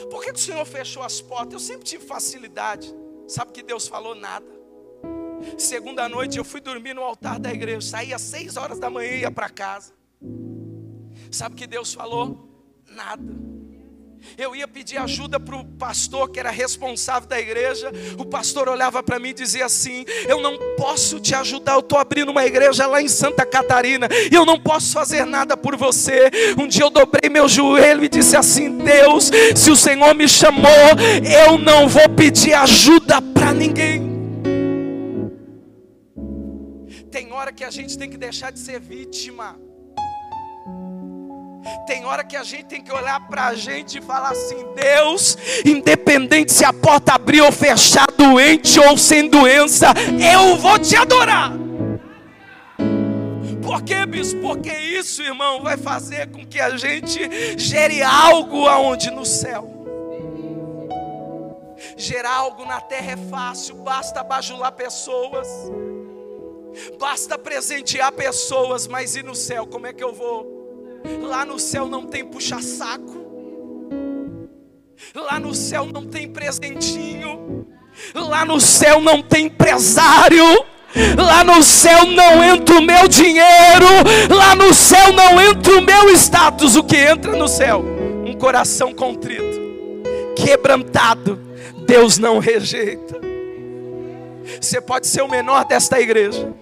Por 0.09 0.23
que, 0.23 0.33
que 0.33 0.39
o 0.39 0.41
Senhor 0.41 0.65
fechou 0.65 1.03
as 1.03 1.21
portas? 1.21 1.53
Eu 1.53 1.59
sempre 1.59 1.83
tive 1.83 2.05
facilidade. 2.05 2.93
Sabe 3.27 3.51
que 3.51 3.63
Deus 3.63 3.87
falou 3.87 4.15
nada. 4.15 4.45
Segunda 5.57 6.07
noite 6.07 6.37
eu 6.37 6.43
fui 6.43 6.61
dormir 6.61 6.93
no 6.93 7.01
altar 7.01 7.39
da 7.39 7.51
igreja. 7.51 7.81
Saí 7.81 8.13
às 8.13 8.21
seis 8.21 8.57
horas 8.57 8.79
da 8.79 8.89
manhã 8.89 9.11
e 9.11 9.19
ia 9.21 9.31
para 9.31 9.49
casa. 9.49 9.93
Sabe 11.35 11.53
o 11.53 11.57
que 11.57 11.67
Deus 11.67 11.93
falou? 11.93 12.49
Nada. 12.95 13.21
Eu 14.37 14.55
ia 14.55 14.65
pedir 14.69 14.97
ajuda 14.97 15.37
para 15.37 15.57
o 15.57 15.65
pastor 15.65 16.31
que 16.31 16.39
era 16.39 16.49
responsável 16.49 17.27
da 17.27 17.37
igreja. 17.37 17.91
O 18.17 18.23
pastor 18.23 18.69
olhava 18.69 19.03
para 19.03 19.19
mim 19.19 19.29
e 19.29 19.33
dizia 19.33 19.65
assim: 19.65 20.05
Eu 20.29 20.41
não 20.41 20.57
posso 20.77 21.19
te 21.19 21.35
ajudar. 21.35 21.73
Eu 21.73 21.81
estou 21.81 21.99
abrindo 21.99 22.31
uma 22.31 22.45
igreja 22.45 22.87
lá 22.87 23.01
em 23.01 23.09
Santa 23.09 23.45
Catarina 23.45 24.07
e 24.31 24.33
eu 24.33 24.45
não 24.45 24.57
posso 24.57 24.93
fazer 24.93 25.25
nada 25.25 25.57
por 25.57 25.75
você. 25.75 26.31
Um 26.57 26.69
dia 26.69 26.83
eu 26.85 26.89
dobrei 26.89 27.29
meu 27.29 27.49
joelho 27.49 28.05
e 28.05 28.07
disse 28.07 28.37
assim: 28.37 28.77
Deus, 28.77 29.29
se 29.57 29.69
o 29.69 29.75
Senhor 29.75 30.15
me 30.15 30.29
chamou, 30.29 30.71
eu 31.45 31.57
não 31.57 31.89
vou 31.89 32.07
pedir 32.07 32.53
ajuda 32.53 33.21
para 33.21 33.51
ninguém. 33.51 34.15
Tem 37.11 37.33
hora 37.33 37.51
que 37.51 37.65
a 37.65 37.69
gente 37.69 37.97
tem 37.97 38.09
que 38.09 38.17
deixar 38.17 38.53
de 38.53 38.59
ser 38.59 38.79
vítima. 38.79 39.64
Tem 41.87 42.05
hora 42.05 42.23
que 42.23 42.35
a 42.35 42.43
gente 42.43 42.65
tem 42.65 42.81
que 42.81 42.91
olhar 42.91 43.19
para 43.27 43.47
a 43.47 43.55
gente 43.55 43.97
e 43.97 44.01
falar 44.01 44.29
assim: 44.29 44.55
Deus, 44.75 45.37
independente 45.65 46.53
se 46.53 46.63
a 46.63 46.71
porta 46.71 47.13
abrir 47.13 47.41
ou 47.41 47.51
fechar, 47.51 48.07
doente 48.11 48.79
ou 48.79 48.97
sem 48.97 49.27
doença, 49.27 49.87
eu 50.19 50.57
vou 50.57 50.77
te 50.77 50.95
adorar. 50.95 51.51
Por 53.63 53.81
quê, 53.81 54.05
bispo? 54.05 54.41
Porque 54.41 54.71
isso, 54.71 55.23
irmão, 55.23 55.63
vai 55.63 55.75
fazer 55.75 56.29
com 56.29 56.45
que 56.45 56.59
a 56.59 56.77
gente 56.77 57.57
gere 57.57 58.03
algo 58.03 58.67
aonde? 58.67 59.09
No 59.09 59.25
céu. 59.25 59.71
Gerar 61.97 62.35
algo 62.35 62.63
na 62.65 62.79
terra 62.79 63.13
é 63.13 63.17
fácil, 63.17 63.75
basta 63.77 64.23
bajular 64.23 64.71
pessoas, 64.71 65.47
basta 66.99 67.37
presentear 67.37 68.11
pessoas, 68.11 68.87
mas 68.87 69.15
e 69.15 69.23
no 69.23 69.33
céu, 69.33 69.65
como 69.65 69.87
é 69.87 69.93
que 69.93 70.03
eu 70.03 70.13
vou? 70.13 70.54
Lá 71.21 71.45
no 71.45 71.59
céu 71.59 71.87
não 71.87 72.05
tem 72.05 72.25
puxa-saco. 72.25 73.25
Lá 75.13 75.39
no 75.39 75.53
céu 75.53 75.85
não 75.85 76.05
tem 76.05 76.27
presentinho. 76.27 77.67
Lá 78.13 78.45
no 78.45 78.59
céu 78.59 79.01
não 79.01 79.21
tem 79.21 79.45
empresário. 79.45 80.65
Lá 81.17 81.43
no 81.43 81.61
céu 81.61 82.05
não 82.05 82.43
entra 82.43 82.75
o 82.75 82.81
meu 82.81 83.07
dinheiro. 83.07 83.87
Lá 84.29 84.55
no 84.55 84.73
céu 84.73 85.11
não 85.13 85.41
entra 85.41 85.77
o 85.77 85.81
meu 85.81 86.09
status. 86.11 86.75
O 86.75 86.83
que 86.83 86.97
entra 86.97 87.35
no 87.35 87.47
céu? 87.47 87.83
Um 88.25 88.33
coração 88.33 88.93
contrito, 88.93 89.61
quebrantado. 90.35 91.39
Deus 91.85 92.17
não 92.17 92.39
rejeita. 92.39 93.19
Você 94.59 94.79
pode 94.79 95.07
ser 95.07 95.21
o 95.21 95.27
menor 95.27 95.65
desta 95.65 95.99
igreja. 95.99 96.53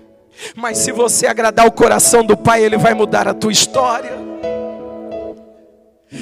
Mas 0.55 0.79
se 0.79 0.91
você 0.91 1.27
agradar 1.27 1.67
o 1.67 1.71
coração 1.71 2.25
do 2.25 2.35
Pai, 2.35 2.63
Ele 2.63 2.77
vai 2.77 2.93
mudar 2.93 3.27
a 3.27 3.33
tua 3.33 3.51
história. 3.51 4.32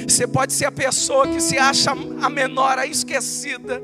Você 0.08 0.26
pode 0.26 0.54
ser 0.54 0.64
a 0.64 0.72
pessoa 0.72 1.28
que 1.28 1.40
se 1.40 1.58
acha 1.58 1.90
a 1.90 2.30
menor, 2.30 2.78
a 2.78 2.86
esquecida. 2.86 3.80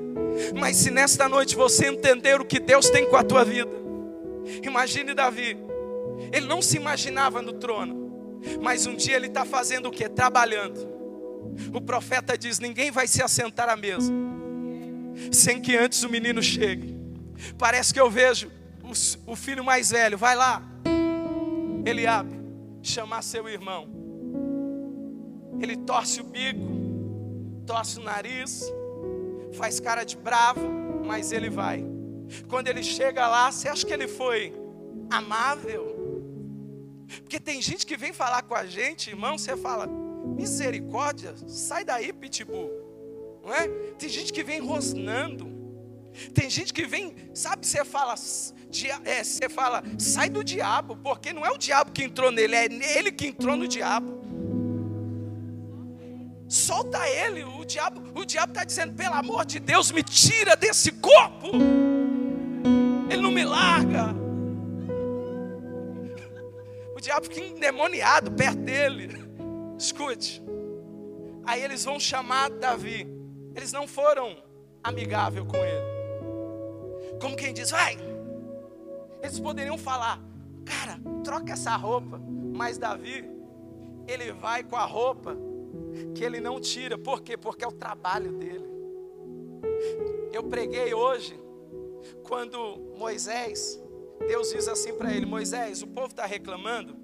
Mas 0.58 0.76
se 0.76 0.90
nesta 0.90 1.28
noite 1.28 1.54
você 1.54 1.86
entender 1.86 2.40
o 2.40 2.44
que 2.44 2.58
Deus 2.58 2.88
tem 2.88 3.06
com 3.08 3.16
a 3.16 3.22
tua 3.22 3.44
vida. 3.44 3.70
Imagine 4.62 5.12
Davi. 5.12 5.56
Ele 6.32 6.46
não 6.46 6.62
se 6.62 6.76
imaginava 6.76 7.42
no 7.42 7.52
trono. 7.52 8.40
Mas 8.62 8.86
um 8.86 8.94
dia 8.94 9.16
ele 9.16 9.26
está 9.26 9.44
fazendo 9.44 9.88
o 9.88 9.90
que? 9.90 10.08
Trabalhando. 10.08 10.88
O 11.74 11.80
profeta 11.80 12.38
diz: 12.38 12.58
Ninguém 12.58 12.90
vai 12.90 13.06
se 13.06 13.22
assentar 13.22 13.68
à 13.68 13.76
mesa. 13.76 14.12
Sem 15.30 15.60
que 15.60 15.76
antes 15.76 16.02
o 16.04 16.08
menino 16.08 16.42
chegue. 16.42 16.96
Parece 17.58 17.92
que 17.92 18.00
eu 18.00 18.10
vejo 18.10 18.50
o, 19.26 19.36
filho 19.36 19.62
mais 19.62 19.90
velho. 19.90 20.16
Vai 20.16 20.34
lá. 20.34 20.62
Ele 21.84 22.06
abre. 22.06 22.38
Chamar 22.80 23.22
seu 23.22 23.48
irmão 23.48 23.97
ele 25.60 25.76
torce 25.76 26.20
o 26.20 26.24
bico, 26.24 26.60
torce 27.66 27.98
o 27.98 28.02
nariz, 28.02 28.62
faz 29.54 29.80
cara 29.80 30.04
de 30.04 30.16
bravo, 30.16 30.68
mas 31.04 31.32
ele 31.32 31.50
vai. 31.50 31.84
Quando 32.48 32.68
ele 32.68 32.82
chega 32.82 33.26
lá, 33.26 33.50
você 33.50 33.68
acha 33.68 33.86
que 33.86 33.92
ele 33.92 34.08
foi 34.08 34.54
amável? 35.10 35.96
Porque 37.22 37.40
tem 37.40 37.60
gente 37.62 37.86
que 37.86 37.96
vem 37.96 38.12
falar 38.12 38.42
com 38.42 38.54
a 38.54 38.66
gente, 38.66 39.10
irmão, 39.10 39.38
você 39.38 39.56
fala, 39.56 39.86
misericórdia, 39.86 41.34
sai 41.46 41.84
daí, 41.84 42.12
pitbull. 42.12 42.70
Não 43.42 43.54
é? 43.54 43.68
Tem 43.98 44.08
gente 44.08 44.32
que 44.32 44.42
vem 44.42 44.60
rosnando. 44.60 45.56
Tem 46.34 46.50
gente 46.50 46.72
que 46.72 46.84
vem, 46.84 47.14
sabe, 47.32 47.66
você 47.66 47.84
fala, 47.84 48.14
é, 49.04 49.24
você 49.24 49.48
fala, 49.48 49.82
sai 49.98 50.28
do 50.28 50.42
diabo, 50.42 50.96
porque 50.96 51.32
não 51.32 51.46
é 51.46 51.50
o 51.50 51.56
diabo 51.56 51.92
que 51.92 52.02
entrou 52.02 52.30
nele, 52.30 52.54
é 52.56 52.98
ele 52.98 53.12
que 53.12 53.28
entrou 53.28 53.56
no 53.56 53.68
diabo. 53.68 54.27
Solta 56.48 57.06
ele. 57.06 57.44
O 57.44 57.64
diabo 57.64 58.00
o 58.18 58.24
diabo 58.24 58.52
está 58.52 58.64
dizendo: 58.64 58.94
pelo 58.94 59.14
amor 59.14 59.44
de 59.44 59.60
Deus, 59.60 59.92
me 59.92 60.02
tira 60.02 60.56
desse 60.56 60.92
corpo. 60.92 61.48
Ele 63.10 63.22
não 63.22 63.30
me 63.30 63.44
larga. 63.44 64.14
O 66.96 67.00
diabo 67.00 67.26
fica 67.26 67.40
endemoniado 67.40 68.32
perto 68.32 68.58
dele. 68.58 69.10
Escute. 69.78 70.42
Aí 71.44 71.62
eles 71.62 71.84
vão 71.84 72.00
chamar 72.00 72.50
Davi. 72.50 73.06
Eles 73.54 73.72
não 73.72 73.86
foram 73.86 74.36
amigável 74.82 75.44
com 75.44 75.56
ele. 75.56 77.18
Como 77.20 77.36
quem 77.36 77.52
diz, 77.52 77.70
vai. 77.70 77.96
Eles 79.22 79.38
poderiam 79.38 79.76
falar, 79.76 80.20
cara, 80.64 80.98
troca 81.22 81.52
essa 81.52 81.76
roupa. 81.76 82.20
Mas 82.54 82.78
Davi, 82.78 83.28
ele 84.06 84.32
vai 84.32 84.62
com 84.62 84.76
a 84.76 84.84
roupa 84.84 85.36
que 86.14 86.24
ele 86.24 86.40
não 86.40 86.60
tira. 86.60 86.96
Por 86.98 87.22
quê? 87.22 87.36
Porque 87.36 87.64
é 87.64 87.68
o 87.68 87.72
trabalho 87.72 88.32
dele. 88.32 88.66
Eu 90.32 90.44
preguei 90.44 90.92
hoje, 90.94 91.38
quando 92.22 92.78
Moisés, 92.96 93.80
Deus 94.26 94.52
diz 94.52 94.68
assim 94.68 94.94
para 94.94 95.12
ele: 95.12 95.26
Moisés, 95.26 95.82
o 95.82 95.86
povo 95.86 96.08
está 96.08 96.26
reclamando. 96.26 96.94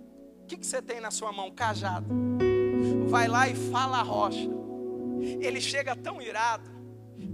O 0.42 0.46
que, 0.46 0.56
que 0.56 0.66
você 0.66 0.82
tem 0.82 1.00
na 1.00 1.10
sua 1.10 1.32
mão? 1.32 1.50
Cajado. 1.50 2.06
Vai 3.06 3.28
lá 3.28 3.48
e 3.48 3.54
fala 3.54 3.98
a 3.98 4.02
rocha. 4.02 4.50
Ele 5.40 5.60
chega 5.60 5.96
tão 5.96 6.20
irado 6.20 6.70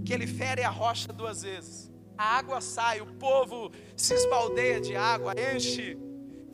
que 0.05 0.13
ele 0.13 0.27
fere 0.27 0.63
a 0.63 0.69
rocha 0.69 1.11
duas 1.11 1.41
vezes. 1.41 1.91
A 2.17 2.37
água 2.37 2.61
sai, 2.61 3.01
o 3.01 3.07
povo 3.15 3.71
se 3.95 4.13
esbaldeia 4.13 4.79
de 4.79 4.95
água, 4.95 5.33
enche 5.55 5.97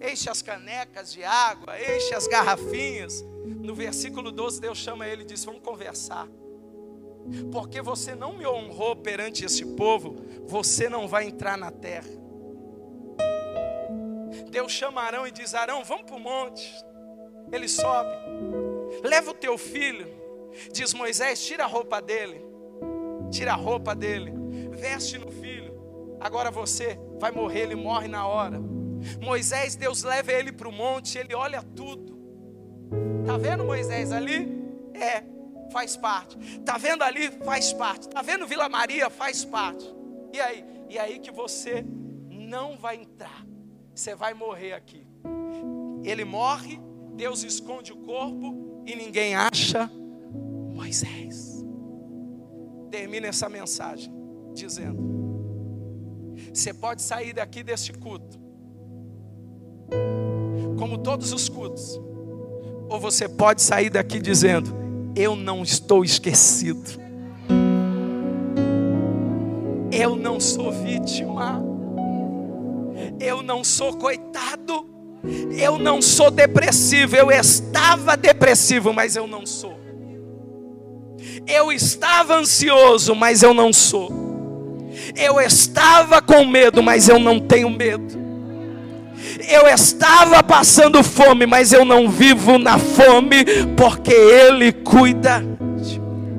enche 0.01 0.29
as 0.29 0.41
canecas 0.41 1.11
de 1.11 1.23
água, 1.23 1.75
enche 1.79 2.13
as 2.13 2.27
garrafinhas. 2.27 3.23
No 3.45 3.73
versículo 3.73 4.31
12, 4.31 4.61
Deus 4.61 4.77
chama 4.77 5.07
ele 5.07 5.23
e 5.23 5.25
diz: 5.25 5.43
Vamos 5.43 5.61
conversar. 5.61 6.27
Porque 7.51 7.81
você 7.81 8.15
não 8.15 8.37
me 8.37 8.47
honrou 8.47 8.95
perante 8.95 9.43
esse 9.43 9.65
povo, 9.75 10.15
você 10.47 10.87
não 10.87 11.07
vai 11.07 11.25
entrar 11.25 11.57
na 11.57 11.71
terra. 11.71 12.09
Deus 14.49 14.71
chama 14.71 15.01
Arão 15.01 15.27
e 15.27 15.31
diz: 15.31 15.53
Arão, 15.53 15.83
vamos 15.83 16.05
para 16.05 16.15
o 16.15 16.19
monte. 16.19 16.71
Ele 17.51 17.67
sobe, 17.67 18.11
leva 19.03 19.31
o 19.31 19.33
teu 19.33 19.57
filho. 19.57 20.07
Diz 20.71 20.93
Moisés: 20.93 21.45
tira 21.45 21.63
a 21.65 21.67
roupa 21.67 22.01
dele, 22.01 22.41
tira 23.31 23.53
a 23.53 23.55
roupa 23.55 23.93
dele, 23.93 24.33
veste 24.71 25.17
no 25.17 25.31
filho. 25.31 25.75
Agora 26.19 26.49
você 26.49 26.97
vai 27.19 27.31
morrer, 27.31 27.61
ele 27.61 27.75
morre 27.75 28.07
na 28.07 28.25
hora. 28.25 28.59
Moisés, 29.21 29.75
Deus 29.75 30.03
leva 30.03 30.31
ele 30.31 30.51
para 30.51 30.67
o 30.67 30.71
monte, 30.71 31.17
ele 31.17 31.33
olha 31.33 31.61
tudo. 31.61 32.17
Tá 33.25 33.37
vendo 33.37 33.63
Moisés 33.63 34.11
ali? 34.11 34.47
É, 34.93 35.23
faz 35.71 35.97
parte. 35.97 36.37
Tá 36.59 36.77
vendo 36.77 37.03
ali? 37.03 37.29
Faz 37.43 37.73
parte. 37.73 38.09
Tá 38.09 38.21
vendo 38.21 38.47
Vila 38.47 38.69
Maria? 38.69 39.09
Faz 39.09 39.43
parte. 39.43 39.85
E 40.33 40.39
aí? 40.39 40.65
E 40.89 40.97
aí 40.97 41.19
que 41.19 41.31
você 41.31 41.85
não 42.29 42.77
vai 42.77 42.95
entrar. 42.95 43.45
Você 43.93 44.15
vai 44.15 44.33
morrer 44.33 44.73
aqui. 44.73 45.05
Ele 46.03 46.23
morre, 46.23 46.79
Deus 47.15 47.43
esconde 47.43 47.91
o 47.91 47.97
corpo 47.97 48.83
e 48.85 48.95
ninguém 48.95 49.35
acha 49.35 49.91
Moisés. 50.73 51.65
Termina 52.89 53.27
essa 53.27 53.49
mensagem 53.49 54.13
dizendo: 54.53 55.01
Você 56.53 56.73
pode 56.73 57.01
sair 57.01 57.33
daqui 57.33 57.63
deste 57.63 57.91
culto 57.91 58.46
como 60.97 61.03
todos 61.03 61.31
os 61.31 61.47
cultos. 61.47 61.99
Ou 62.89 62.99
você 62.99 63.27
pode 63.27 63.61
sair 63.61 63.89
daqui 63.89 64.19
dizendo: 64.19 64.73
Eu 65.15 65.35
não 65.35 65.61
estou 65.61 66.03
esquecido. 66.03 66.99
Eu 69.91 70.15
não 70.15 70.39
sou 70.39 70.71
vítima. 70.71 71.63
Eu 73.19 73.41
não 73.41 73.63
sou 73.63 73.93
coitado. 73.93 74.85
Eu 75.57 75.77
não 75.77 76.01
sou 76.01 76.31
depressivo. 76.31 77.15
Eu 77.15 77.31
estava 77.31 78.17
depressivo, 78.17 78.93
mas 78.93 79.15
eu 79.15 79.27
não 79.27 79.45
sou. 79.45 79.77
Eu 81.45 81.71
estava 81.71 82.35
ansioso, 82.35 83.15
mas 83.15 83.43
eu 83.43 83.53
não 83.53 83.71
sou. 83.71 84.11
Eu 85.15 85.39
estava 85.39 86.21
com 86.21 86.45
medo, 86.45 86.81
mas 86.81 87.07
eu 87.07 87.19
não 87.19 87.39
tenho 87.39 87.69
medo. 87.69 88.17
Eu 89.49 89.67
estava 89.67 90.43
passando 90.43 91.03
fome, 91.03 91.45
mas 91.45 91.73
eu 91.73 91.83
não 91.83 92.09
vivo 92.09 92.57
na 92.57 92.77
fome, 92.77 93.45
porque 93.75 94.13
Ele 94.13 94.71
cuida 94.71 95.43
de 95.81 95.99
mim. 95.99 96.37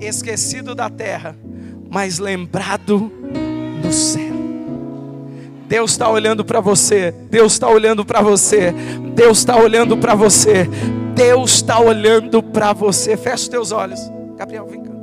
Esquecido 0.00 0.74
da 0.74 0.88
terra, 0.88 1.36
mas 1.90 2.18
lembrado 2.18 3.12
no 3.82 3.92
céu. 3.92 4.34
Deus 5.68 5.90
está 5.92 6.08
olhando 6.08 6.44
para 6.44 6.60
você, 6.60 7.12
Deus 7.28 7.54
está 7.54 7.68
olhando 7.68 8.04
para 8.04 8.20
você, 8.22 8.72
Deus 9.14 9.38
está 9.38 9.56
olhando 9.56 9.96
para 9.96 10.14
você, 10.14 10.68
Deus 11.14 11.54
está 11.54 11.80
olhando 11.80 12.42
para 12.42 12.72
você. 12.72 13.16
Fecha 13.16 13.34
os 13.34 13.48
teus 13.48 13.72
olhos, 13.72 14.00
Gabriel, 14.36 14.66
vem 14.66 14.82
cá. 14.82 14.95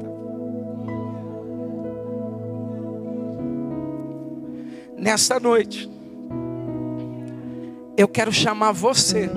Nesta 5.04 5.38
noite, 5.38 5.92
eu 7.98 8.08
quero 8.08 8.32
chamar 8.32 8.72
você 8.72 9.30